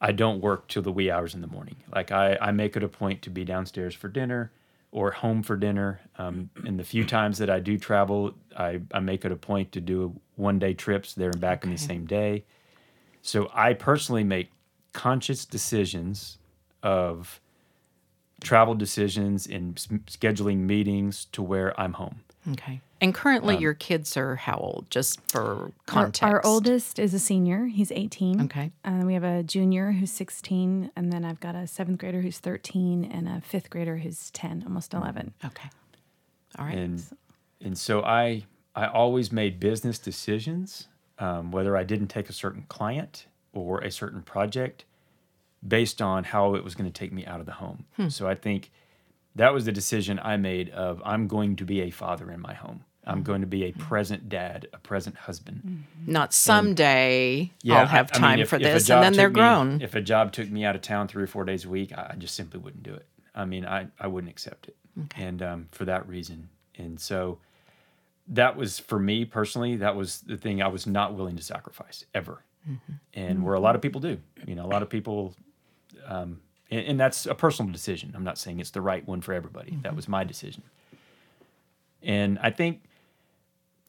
[0.00, 1.74] I don't work till the wee hours in the morning.
[1.92, 4.52] Like I, I make it a point to be downstairs for dinner
[4.90, 6.00] or home for dinner.
[6.16, 9.72] Um, and the few times that I do travel, I, I make it a point
[9.72, 12.44] to do one day trips there and back in the same day.
[13.22, 14.50] So I personally make
[14.92, 16.38] conscious decisions
[16.82, 17.40] of
[18.40, 19.74] travel decisions and
[20.06, 22.20] scheduling meetings to where I'm home.
[22.52, 22.80] Okay.
[23.00, 24.86] And currently, um, your kids are how old?
[24.90, 26.22] Just for context.
[26.22, 27.66] our oldest is a senior.
[27.66, 28.42] He's 18.
[28.42, 28.72] Okay.
[28.84, 30.90] And we have a junior who's 16.
[30.96, 34.64] And then I've got a seventh grader who's 13 and a fifth grader who's 10,
[34.66, 35.34] almost 11.
[35.44, 35.68] Okay.
[36.58, 36.76] All right.
[36.76, 37.04] and
[37.60, 42.64] and so I I always made business decisions, um, whether I didn't take a certain
[42.68, 44.84] client or a certain project,
[45.66, 47.84] based on how it was going to take me out of the home.
[47.96, 48.08] Hmm.
[48.08, 48.70] So I think
[49.38, 52.54] that was the decision I made of I'm going to be a father in my
[52.54, 52.84] home.
[53.06, 55.84] I'm going to be a present dad, a present husband.
[56.06, 57.80] Not someday Yeah.
[57.80, 59.80] I'll have I mean, time if- for this, and then they're me- grown.
[59.80, 62.10] If a job took me out of town three or four days a week, I,
[62.12, 63.06] I just simply wouldn't do it.
[63.34, 64.76] I mean, I, I wouldn't accept it.
[65.04, 65.24] Okay.
[65.24, 66.50] And um, for that reason.
[66.76, 67.38] And so
[68.28, 72.04] that was, for me personally, that was the thing I was not willing to sacrifice
[72.14, 72.42] ever.
[72.68, 72.92] Mm-hmm.
[73.14, 74.18] And where a lot of people do.
[74.46, 75.34] You know, a lot of people,
[76.06, 76.40] um,
[76.70, 78.12] and, and that's a personal decision.
[78.14, 79.72] I'm not saying it's the right one for everybody.
[79.72, 79.82] Mm-hmm.
[79.82, 80.62] That was my decision.
[82.02, 82.82] And I think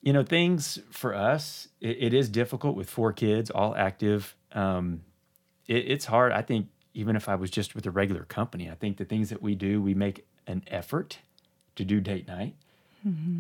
[0.02, 5.02] you know things for us it, it is difficult with four kids all active um,
[5.68, 8.76] it, it's hard i think even if i was just with a regular company i
[8.76, 11.20] think the things that we do we make an effort
[11.76, 12.56] to do date night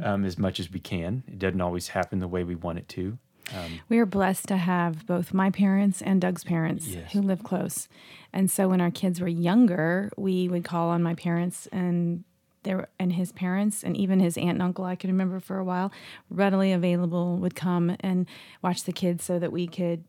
[0.03, 2.87] um, as much as we can it doesn't always happen the way we want it
[2.87, 3.17] to
[3.55, 7.11] um, We are blessed to have both my parents and Doug's parents Yes.
[7.13, 7.87] who live close.
[8.33, 12.23] And so when our kids were younger, we would call on my parents and
[12.63, 15.63] there and his parents and even his aunt and uncle I can remember for a
[15.63, 15.93] while
[16.29, 18.27] readily available would come and
[18.61, 20.03] watch the kids so that we could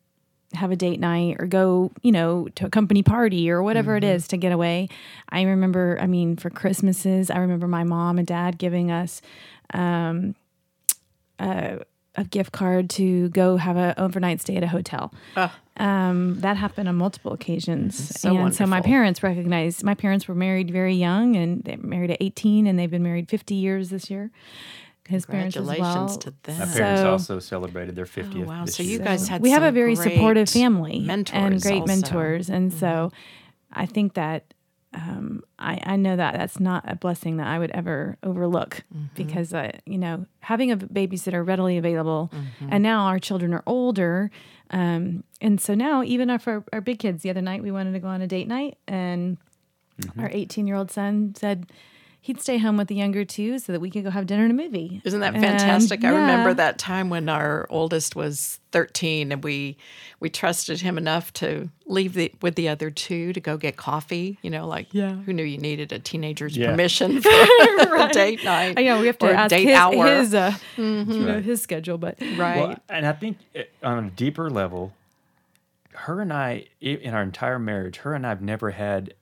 [0.55, 4.03] have a date night or go, you know, to a company party or whatever it
[4.03, 4.88] is to get away.
[5.28, 9.22] I remember, I mean, for Christmases, I remember my mom and dad giving us
[9.72, 10.34] um,
[11.38, 11.78] a,
[12.21, 15.12] a gift card to go have an overnight stay at a hotel.
[15.77, 18.21] Um, that happened on multiple occasions.
[18.21, 22.11] So and so my parents recognized, my parents were married very young and they married
[22.11, 24.31] at 18 and they've been married 50 years this year.
[25.09, 25.75] His parents as well.
[25.77, 26.59] Congratulations to them.
[26.59, 28.64] my So- parents also celebrated their 50th Oh, wow.
[28.66, 28.99] this So you year.
[29.01, 31.87] guys had we have a very supportive family mentors and great also.
[31.93, 33.11] mentors and so
[33.73, 34.53] i think that
[34.93, 39.05] um, I, I know that that's not a blessing that i would ever overlook Mm-hmm.
[39.14, 42.68] because uh, you know having a babysitter readily available Mm-hmm.
[42.72, 44.30] and now our children are older
[44.70, 47.93] um, and so now even our, our, our big kids the other night we wanted
[47.93, 49.38] to go on a date night and
[50.01, 50.20] Mm-hmm.
[50.20, 51.70] our 18 year old son said
[52.23, 54.53] he'd stay home with the younger two so that we could go have dinner and
[54.53, 56.05] a movie Isn't that And, fantastic?
[56.05, 59.77] I remember that time when our oldest was 13 and we
[60.21, 64.39] we trusted him enough to leave the with the other two to go get coffee,
[64.43, 65.14] you know, like Yeah.
[65.14, 66.71] who knew you needed a teenager's Yeah.
[66.71, 68.79] permission for a date night.
[68.79, 70.07] I know we have to ask date his, hour.
[70.07, 71.45] his, uh, you know, right.
[71.45, 72.57] his schedule, but right.
[72.68, 73.39] Well, and I think
[73.83, 74.93] on a deeper level,
[75.93, 79.14] her and I, i- in our entire marriage, her and I have never had,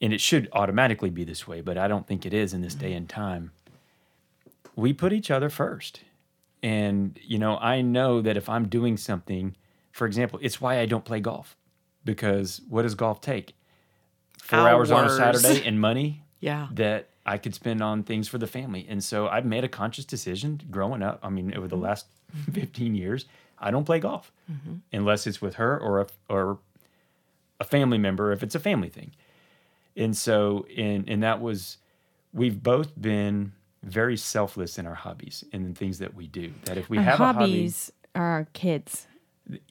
[0.00, 2.74] and it should automatically be this way, but I don't think it is in this
[2.74, 2.96] day mm-hmm.
[2.96, 3.50] and time.
[4.76, 6.00] We put each other first.
[6.62, 9.56] And, you know, I know that if I'm doing something,
[9.92, 11.56] for example, it's why I don't play golf
[12.04, 13.54] because what does golf take?
[14.42, 16.68] Four hours on a Saturday and money yeah.
[16.72, 18.86] that I could spend on things for the family.
[18.88, 21.20] And so I've made a conscious decision growing up.
[21.22, 21.84] I mean, over the mm-hmm.
[21.84, 22.52] last mm-hmm.
[22.52, 23.26] 15 years,
[23.58, 24.32] I don't play golf
[24.92, 26.58] unless it's with her or a, or
[27.60, 29.12] a family member if it's a family thing.
[29.98, 31.78] And so, and, and that was,
[32.32, 36.52] we've both been very selfless in our hobbies and the things that we do.
[36.64, 39.06] That if we our have hobbies are our kids.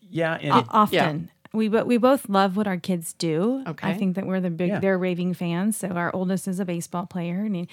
[0.02, 1.32] yeah, and O- often.
[1.54, 3.64] We but we both love what our kids do.
[3.66, 3.88] Okay.
[3.90, 4.80] I think that we're the big Yeah.
[4.80, 5.78] they're raving fans.
[5.78, 7.70] So our oldest is a baseball player and he,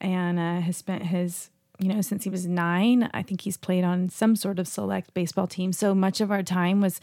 [0.00, 3.10] and uh, has spent his you know since he was nine.
[3.12, 5.72] I think he's played on some sort of select baseball team.
[5.72, 7.00] So much of our time was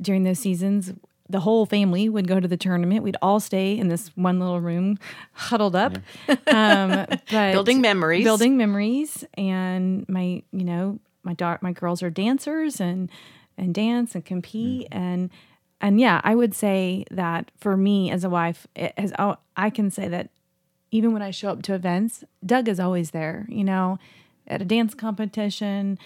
[0.00, 0.92] during those seasons.
[1.30, 3.02] The whole family would go to the tournament.
[3.02, 4.98] We'd all stay in this one little room,
[5.32, 5.98] huddled up,
[6.46, 8.24] um, but Building memories.
[8.24, 9.24] building memories.
[9.34, 13.10] And my, you know, my daughter, my girls are dancers and
[13.58, 15.30] and dance and compete and
[15.80, 19.12] and yeah, I would say that for me as a wife, it has.
[19.18, 20.30] oh, I can say that
[20.90, 23.98] even when I show up to events, Doug is always there, you know,
[24.46, 25.98] at a dance competition.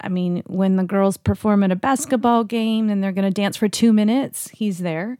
[0.00, 3.56] I mean, when the girls perform at a basketball game and they're going to dance
[3.56, 5.18] for two minutes, he's there.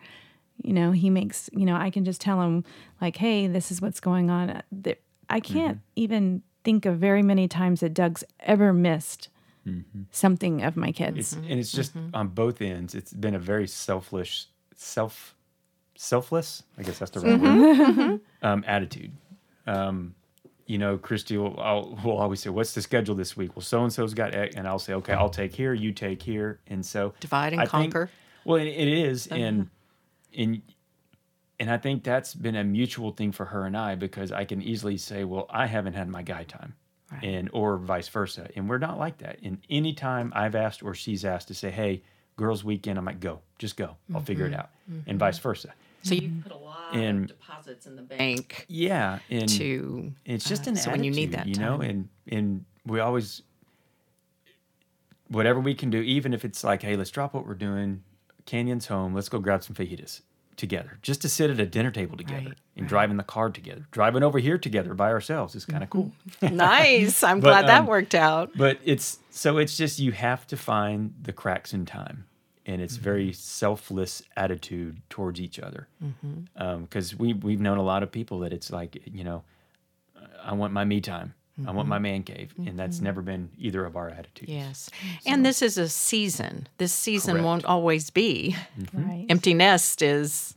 [0.62, 2.64] You know, he makes, you know, I can just tell him,
[3.01, 4.51] like, hey, this is what's going on.
[4.51, 4.62] Uh,
[5.28, 5.53] I mm-hmm.
[5.53, 9.28] can't even think of very many times that Doug's ever missed
[9.66, 10.03] mm-hmm.
[10.11, 11.18] something of my kids.
[11.18, 12.14] It's and it's just mm-hmm.
[12.14, 12.95] on both ends.
[12.95, 15.35] It's been a very selfless, self,
[15.97, 16.62] selfless.
[16.78, 18.20] I guess that's the right word.
[18.43, 19.12] Um, attitude.
[19.66, 20.14] Um,
[20.70, 23.82] you know, Cristie will, I'll, will always say, "What's the schedule this week?" Well, so
[23.82, 26.86] and so's got, X, and I'll say, "Okay, I'll take here, you take here," and
[26.86, 28.08] so Divide and I think- conquer.
[28.44, 29.68] well, it, it is, oh, and
[30.38, 30.62] and
[31.58, 34.62] and I think that's been a mutual thing for her and I because I can
[34.62, 36.74] easily say, "Well, I haven't had my guy time."
[37.20, 39.38] And or vice versa, and we're not like that.
[39.42, 42.04] And any time I've asked or she's asked to say, "Hey,
[42.36, 43.96] girls' weekend," I'm like, "Go, just go.
[44.14, 44.60] I'll figure it mm-hmm.
[44.60, 45.10] out," mm-hmm.
[45.10, 45.74] and vice versa.
[46.03, 50.12] So you put a lot And- of deposits in the bank Yeah, and to.
[50.24, 51.90] it's just uh, an so when you need attitude, that you know, time.
[51.90, 53.42] and and we always
[55.28, 58.03] whatever we can do, even if it's like, hey, let's drop what we're doing,
[58.46, 60.22] Canyon's home, let's go grab some fajitas
[60.57, 63.48] together, just to sit at a dinner table together Right, and drive in the car
[63.51, 66.12] together, driving over here together by ourselves is kind of cool.
[66.42, 67.22] nice.
[67.22, 68.51] I'm But, glad that um, worked out.
[68.57, 72.24] But it's so it's just you have to find the cracks in time,
[72.66, 73.04] and it's mm-hmm.
[73.04, 75.88] very selfless attitude towards each other.
[76.02, 76.62] Mm-hmm.
[76.62, 79.42] Um, because we we've known a lot of people that it's like you know,
[80.42, 81.34] I want my me time,
[81.66, 82.02] I want my mm-hmm.
[82.02, 84.50] man cave, and that's never been either of our attitudes.
[84.50, 84.90] Yes.
[85.26, 86.68] And this is a season.
[86.78, 87.44] This season Correct.
[87.44, 88.56] won't always be.
[88.92, 89.26] right.
[89.28, 90.54] Empty Nest is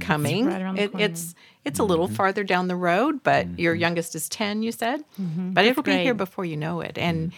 [0.00, 0.46] coming.
[0.46, 1.34] right It- it's
[1.64, 5.02] it's a little farther down the road, but your youngest is 10, you said?
[5.18, 6.98] But it'll be here before you know it.
[6.98, 7.32] And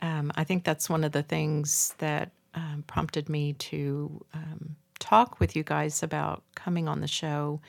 [0.00, 5.38] um, I think that's one of the things that um, prompted me to um, talk
[5.38, 7.60] with you guys about coming on the show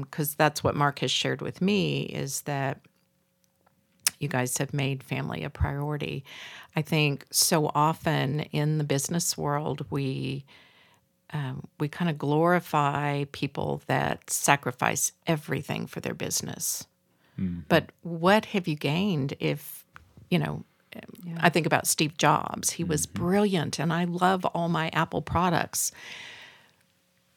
[0.00, 2.80] because that's what Mark has shared with me is that
[4.20, 6.24] you guys have made family a priority.
[6.76, 10.44] I think so often in the business world, we
[11.32, 16.86] um, we kind of glorify people that sacrifice everything for their business.
[17.68, 19.84] But what have you gained if,
[20.30, 20.64] you know,
[21.40, 22.70] I think about Steve Jobs.
[22.70, 23.24] He was mm-hmm.
[23.24, 25.92] brilliant, and I love all my Apple products.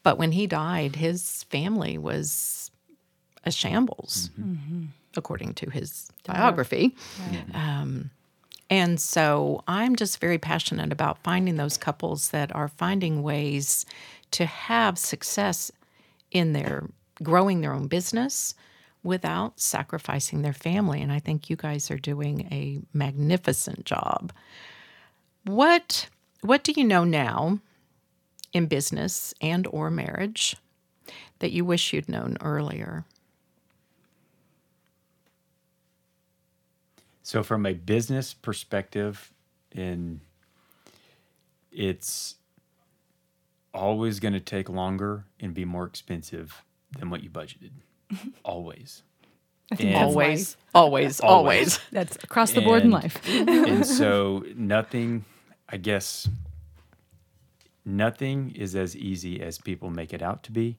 [0.02, 2.70] But when he died, his family was
[3.44, 4.52] a shambles, mm-hmm.
[4.52, 4.84] Mm-hmm.
[5.16, 6.96] according to his biography.
[7.54, 8.10] Um,
[8.70, 13.84] and so I'm just very passionate about finding those couples that are finding ways
[14.32, 15.70] to have success
[16.30, 16.88] in their
[17.22, 18.54] growing their own business
[19.02, 21.00] without sacrificing their family.
[21.00, 24.32] And I think you guys are doing a magnificent job.
[25.44, 26.08] What
[26.42, 27.60] what do you know now
[28.52, 30.56] in business and or marriage
[31.38, 33.04] that you wish you'd known earlier?
[37.22, 39.32] So from a business perspective,
[39.70, 40.20] in
[41.70, 42.36] it's
[43.72, 46.62] always going to take longer and be more expensive
[46.98, 47.70] than what you budgeted.
[48.44, 49.02] Always.
[49.70, 51.80] I think Always, always, always.
[51.92, 53.18] That's across the board in life.
[53.28, 55.24] and so nothing,
[55.68, 56.28] I guess,
[57.84, 60.78] nothing is as easy as people make it out to be.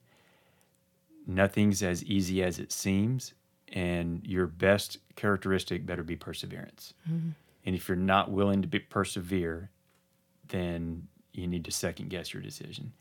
[1.25, 3.33] Nothing's as easy as it seems.
[3.69, 6.93] And your best characteristic better be perseverance.
[7.09, 7.29] Mm-hmm.
[7.65, 9.71] And if you're not willing to be, persevere,
[10.49, 12.93] then you need to second guess your decision.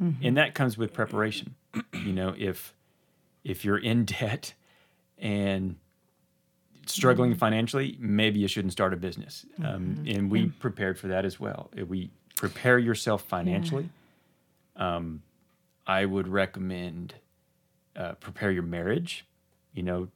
[0.00, 0.24] Mm-hmm.
[0.24, 1.56] And that comes with preparation.
[1.94, 2.74] you know, if
[3.44, 4.54] if you're in debt
[5.18, 5.76] and
[6.86, 9.46] struggling financially, maybe you shouldn't start a business.
[9.64, 11.70] Um, and we prepared for that as well.
[11.76, 13.88] If we prepare yourself financially,
[14.76, 15.22] um,
[15.86, 17.14] I would recommend
[17.96, 19.26] uh, prepare your marriage.
[19.74, 20.08] You know,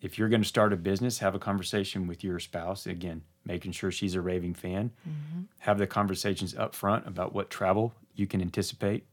[0.00, 2.86] if you're going to start a business, have a conversation with your spouse.
[2.86, 4.90] Again, making sure she's a raving fan.
[5.60, 9.06] Have the conversations up front about what travel you can anticipate,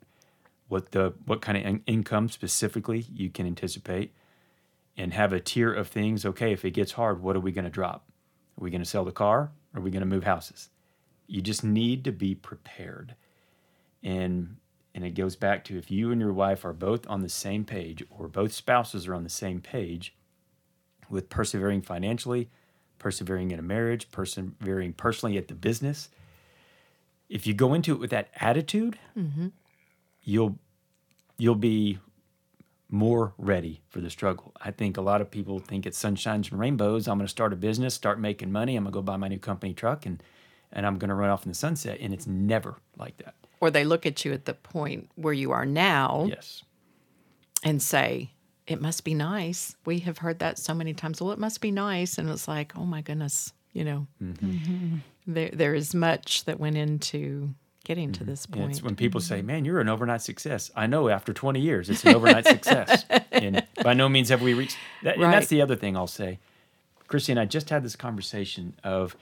[0.70, 4.13] what the what kind of in- income specifically you can anticipate,
[4.95, 6.26] and have a tier of things.
[6.26, 8.07] Okay, if it gets hard, what are we going to drop?
[8.57, 9.51] Are we going to sell the car?
[9.76, 10.70] Are we going to move houses?
[11.28, 13.15] You just need to be prepared.
[14.01, 14.57] And
[14.95, 17.63] and it goes back to if you and your wife are both on the same
[17.63, 20.15] page or both spouses are on the same page
[21.09, 22.49] with persevering financially,
[22.97, 26.09] persevering in a marriage, persevering personally at the business,
[27.30, 29.47] if you go into it with that attitude, mm-hmm.
[30.24, 30.57] You'll
[31.38, 31.99] you'll be
[32.91, 34.51] more ready for the struggle.
[34.59, 37.07] I think a lot of people think it's sunshines and rainbows.
[37.07, 38.76] I'm going to start a business, start making money.
[38.76, 40.22] I'm going to go buy my new company truck and
[40.72, 41.97] and I'm going to run off in the sunset.
[41.99, 43.34] And it's never like that.
[43.59, 46.63] Or they look at you at the point where you are now Yes.
[47.63, 48.32] and say,
[48.67, 49.76] it must be nice.
[49.86, 51.22] We have heard that so many times.
[51.22, 52.20] Well, it must be nice.
[52.20, 54.45] And it's like, oh my goodness, you know, mm-hmm.
[54.45, 54.97] Mm-hmm.
[55.26, 57.53] there, there is much that went into
[57.90, 58.70] getting to this point.
[58.70, 62.04] it's when people say, "Man, you're an overnight success." I know after 20 years, it's
[62.06, 64.78] an overnight success, and by no means have we reached.
[65.02, 65.32] That, And Right.
[65.32, 66.38] that's the other thing I'll say.
[67.08, 69.16] Cristie and I just had this conversation of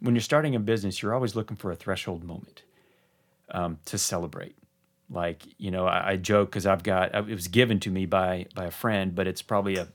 [0.00, 2.62] when you're starting a business, you're always looking for a threshold moment
[3.50, 4.56] um, to celebrate.
[5.10, 8.46] Like you know, I, I joke because I've got it was given to me by
[8.54, 9.88] by a friend, but it's probably a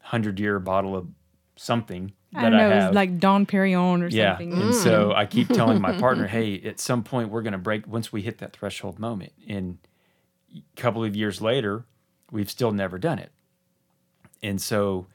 [0.00, 1.06] hundred year bottle of
[1.54, 4.32] something I don't know, I it was like Dom Perignon or Yeah.
[4.32, 4.52] something.
[4.60, 5.14] And so mm.
[5.16, 8.22] I keep telling my partner, hey, at some point we're going to break once we
[8.22, 9.32] hit that threshold moment.
[9.48, 9.78] And
[10.54, 11.84] a couple of years later,
[12.30, 13.32] we've still never done it.
[14.42, 15.06] And so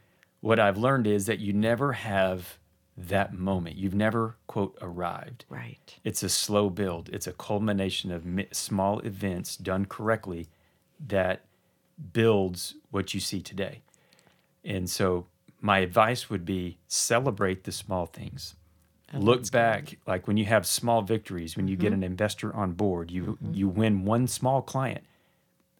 [0.42, 2.58] what I've learned is that you never have
[2.98, 3.76] that moment.
[3.76, 5.46] You've never, quote, arrived.
[5.50, 5.96] right.
[6.04, 10.48] It's a slow build, it's a culmination of small events done correctly
[11.08, 11.42] that
[12.14, 13.82] builds what you see today.
[14.64, 15.28] And so
[15.66, 18.56] my advice would be celebrate the small things.
[19.14, 21.96] Oh, Look back like when you have small victories, when you get mm-hmm.
[21.96, 23.54] an investor on board, you mm-hmm.
[23.54, 25.04] you win one small client,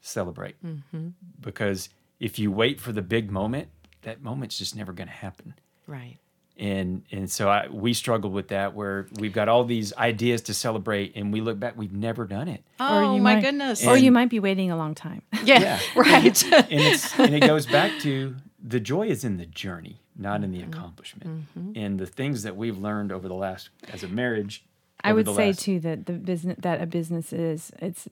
[0.02, 0.56] celebrate.
[0.66, 1.10] Mm-hmm.
[1.40, 3.68] Because if you wait for the big moment,
[4.02, 5.54] that moment's just never going to happen
[5.88, 6.18] Right.
[6.58, 10.54] And and so I, we struggled with that where we've got all these ideas to
[10.54, 13.86] celebrate and we look back we've never done it Oh, you my might- goodness.
[13.86, 15.22] Or you might be waiting a long time.
[15.44, 16.44] yeah, right.
[16.52, 20.52] and it's and it goes back to the joy is in the journey not in
[20.52, 20.70] the mm-hmm.
[20.70, 21.72] accomplishment mm-hmm.
[21.76, 24.64] and the things that we've learned over the last as a marriage
[25.04, 28.08] I would say last- too that the business that a business is it's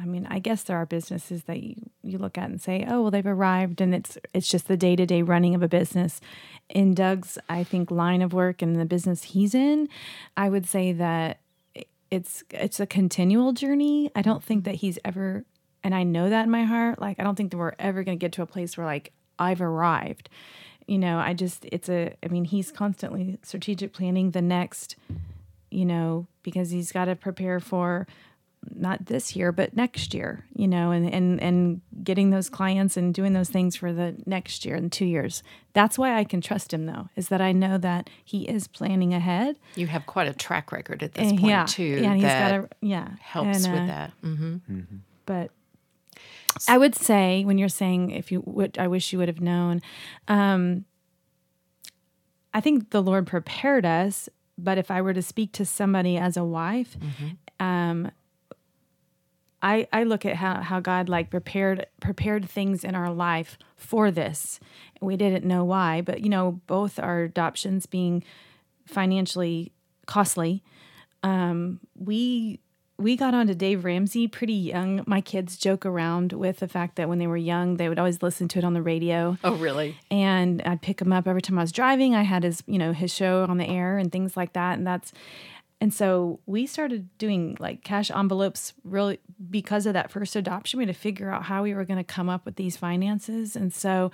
[0.00, 3.02] I mean, I guess there are businesses that you, you look at and say, "Oh,
[3.02, 6.20] well, they've arrived," and it's it's just the day to day running of a business.
[6.70, 9.88] In Doug's, I think, line of work and the business he's in,
[10.36, 11.40] I would say that
[12.10, 14.10] it's it's a continual journey.
[14.14, 15.44] I don't think that he's ever,
[15.84, 16.98] and I know that in my heart.
[16.98, 19.12] Like, I don't think that we're ever going to get to a place where like
[19.38, 20.30] I've arrived.
[20.86, 22.14] You know, I just it's a.
[22.24, 24.96] I mean, he's constantly strategic planning the next
[25.70, 28.06] you know, because he's got to prepare for
[28.74, 33.14] not this year, but next year, you know, and, and, and getting those clients and
[33.14, 35.42] doing those things for the next year and two years.
[35.72, 39.14] That's why I can trust him though, is that I know that he is planning
[39.14, 39.58] ahead.
[39.76, 41.82] You have quite a track record at this point yeah, too.
[41.82, 44.12] yeah, and he's got to, yeah, helps and, with uh, that.
[44.22, 44.56] hmm
[45.26, 45.50] But
[46.68, 49.80] I would say when you're saying if you would, I wish you would have known.
[50.28, 50.84] Um,
[52.52, 56.36] I think the Lord prepared us, but if I were to speak to somebody as
[56.36, 56.96] a wife,
[57.60, 58.10] um,
[59.62, 64.10] I I look at how how God like prepared prepared things in our life for
[64.10, 64.58] this.
[65.00, 68.22] We didn't know why, but you know, both our adoptions being
[68.86, 69.72] financially
[70.06, 70.62] costly,
[71.22, 72.60] um, we
[72.98, 75.02] we got onto Dave Ramsey pretty young.
[75.06, 78.22] My kids joke around with the fact that when they were young, they would always
[78.22, 79.96] listen to it on the radio Oh, really?
[80.10, 82.14] and I'd pick him up every time I was driving.
[82.14, 84.76] I had his, you know, his show on the air and things like that.
[84.76, 85.14] And that's,
[85.80, 89.18] and so we started doing like cash envelopes really
[89.50, 90.78] because of that first adoption.
[90.78, 93.56] We had to figure out how we were going to come up with these finances.
[93.56, 94.10] And so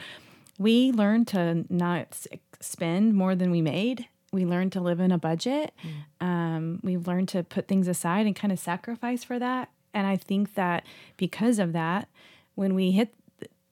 [0.58, 2.24] we learned to not
[2.60, 4.06] spend more than we made.
[4.32, 5.72] We learned to live in a budget.
[6.20, 9.70] Um, we've learned to put things aside and kind of sacrifice for that.
[9.92, 10.84] And I think that
[11.16, 12.08] because of that,
[12.54, 13.12] when we hit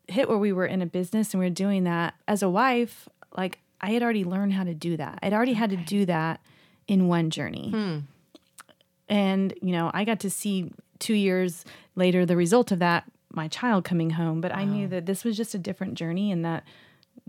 [0.07, 3.09] hit where we were in a business and we were doing that as a wife,
[3.37, 5.19] like I had already learned how to do that.
[5.23, 6.41] I'd already had to do that
[6.87, 7.71] in one journey.
[7.71, 7.99] Hmm.
[9.09, 11.65] And, you know, I got to see two years
[11.95, 14.41] later the result of that, my child coming home.
[14.41, 16.65] But I knew that this was just a different journey and that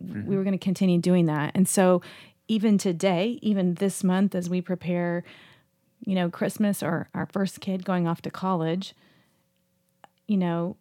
[0.01, 0.25] mm-hmm.
[0.25, 1.51] we were going to continue doing that.
[1.55, 2.01] And so
[2.47, 5.23] even today, even this month, as we prepare,
[6.05, 8.93] you know, Christmas or our first kid going off to college,
[10.27, 10.77] you know,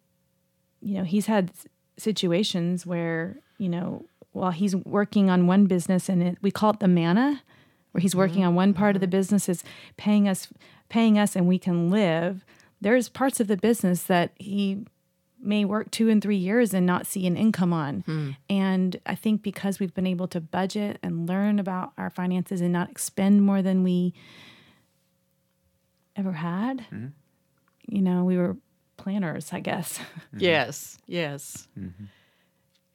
[0.81, 1.51] you know, he's had
[1.97, 6.79] situations where, you know, while he's working on one business and it, we call it
[6.79, 7.41] the manna,
[7.95, 8.49] where he's working mm-hmm.
[8.49, 9.63] on one part of the business is
[9.95, 10.49] paying us,
[10.89, 12.43] paying us, and we can live.
[12.81, 14.85] There's parts of the business that he
[15.39, 18.01] may work two and three years and not see an income on.
[18.01, 18.31] Hmm.
[18.49, 22.73] And I think because we've been able to budget and learn about our finances and
[22.73, 24.13] not expend more than we
[26.17, 27.07] ever had, mm-hmm.
[27.87, 28.57] you know, we were
[28.97, 30.01] planners, I guess.
[30.35, 31.69] Yes, yes.
[31.79, 32.05] Mm-hmm.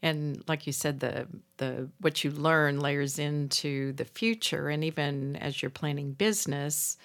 [0.02, 1.26] And like you said, the
[1.58, 6.96] the what you learn layers into the future, and even as you're planning business,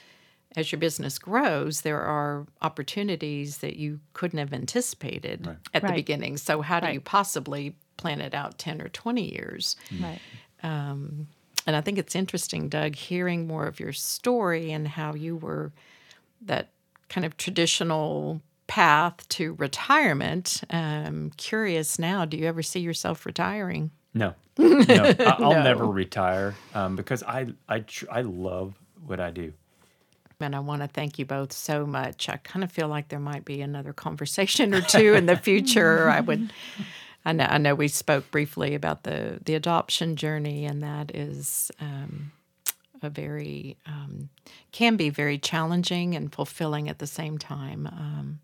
[0.55, 6.37] as your business grows, there are opportunities that you couldn't have anticipated at the beginning.
[6.37, 6.93] So how do Right.
[6.93, 9.75] you possibly plan it out ten or twenty years?
[9.93, 10.01] Mm.
[10.03, 10.21] right.
[10.63, 11.27] Um,
[11.67, 15.73] and I think it's interesting, Doug, hearing more of your story and how you were
[16.41, 16.69] that
[17.09, 20.63] kind of traditional path to retirement.
[20.69, 23.91] Um, curious now, do you ever see yourself retiring?
[24.13, 24.75] No, no,
[25.19, 25.63] I, I'll No.
[25.63, 28.73] never retire um, because I I tr- I love
[29.05, 29.53] what I do.
[30.39, 32.27] And I want to thank you both so much.
[32.27, 36.09] I kind of feel like there might be another conversation or two in the future.
[36.09, 36.51] I would.
[37.23, 37.45] I know.
[37.45, 42.31] I know we spoke briefly about the the adoption journey, and that is um,
[43.01, 44.29] a very um,
[44.71, 47.87] can be very challenging and fulfilling at the same time.
[47.87, 48.39] Um,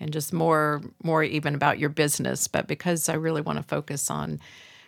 [0.00, 4.10] and just more more even about your business, but because I really want to focus
[4.10, 4.40] on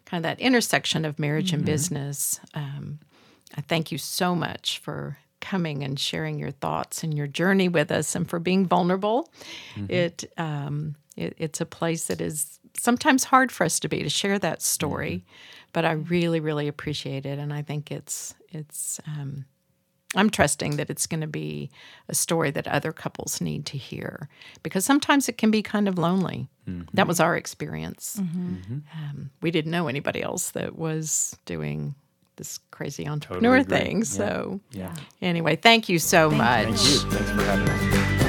[0.05, 2.41] kind of that intersection of marriage and business.
[2.55, 2.99] Um,
[3.57, 7.93] I thank you so much for coming and sharing your thoughts and your journey with
[7.93, 9.31] us and for being vulnerable.
[9.89, 14.09] It, um, it it's a place that is sometimes hard for us to be to
[14.09, 15.25] share that story,
[15.73, 19.45] but I really really appreciate it and I think it's it's um,
[20.15, 21.71] I'm trusting that it's going to be
[22.09, 24.29] a story that other couples need to hear
[24.63, 26.49] because sometimes it can be kind of lonely.
[26.95, 28.17] That was our experience.
[28.19, 31.95] Um, we didn't know anybody else that was doing
[32.37, 33.79] this crazy entrepreneur agree.
[33.79, 33.97] thing.
[33.99, 34.05] Yeah.
[34.05, 34.95] So, Yeah.
[35.23, 36.67] anyway, thank you so much.
[36.67, 37.11] Thank you.
[37.11, 38.26] Thanks for having us.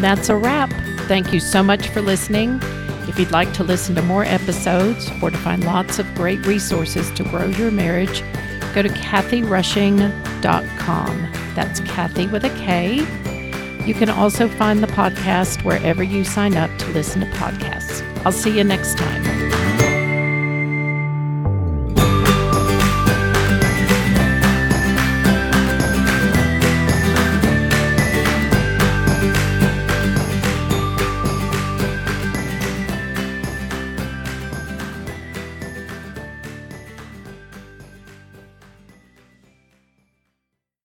[0.00, 0.72] And that's a wrap.
[1.08, 2.58] Thank you so much for listening.
[3.06, 7.10] If you'd like to listen to more episodes or to find lots of great resources
[7.10, 8.22] to grow your marriage,
[8.72, 11.32] go to kathyrushing.com.
[11.54, 12.94] That's Kathy with a K.
[13.84, 18.00] You can also find the podcast wherever you sign up to listen to podcasts.
[18.24, 19.59] I'll see you next time.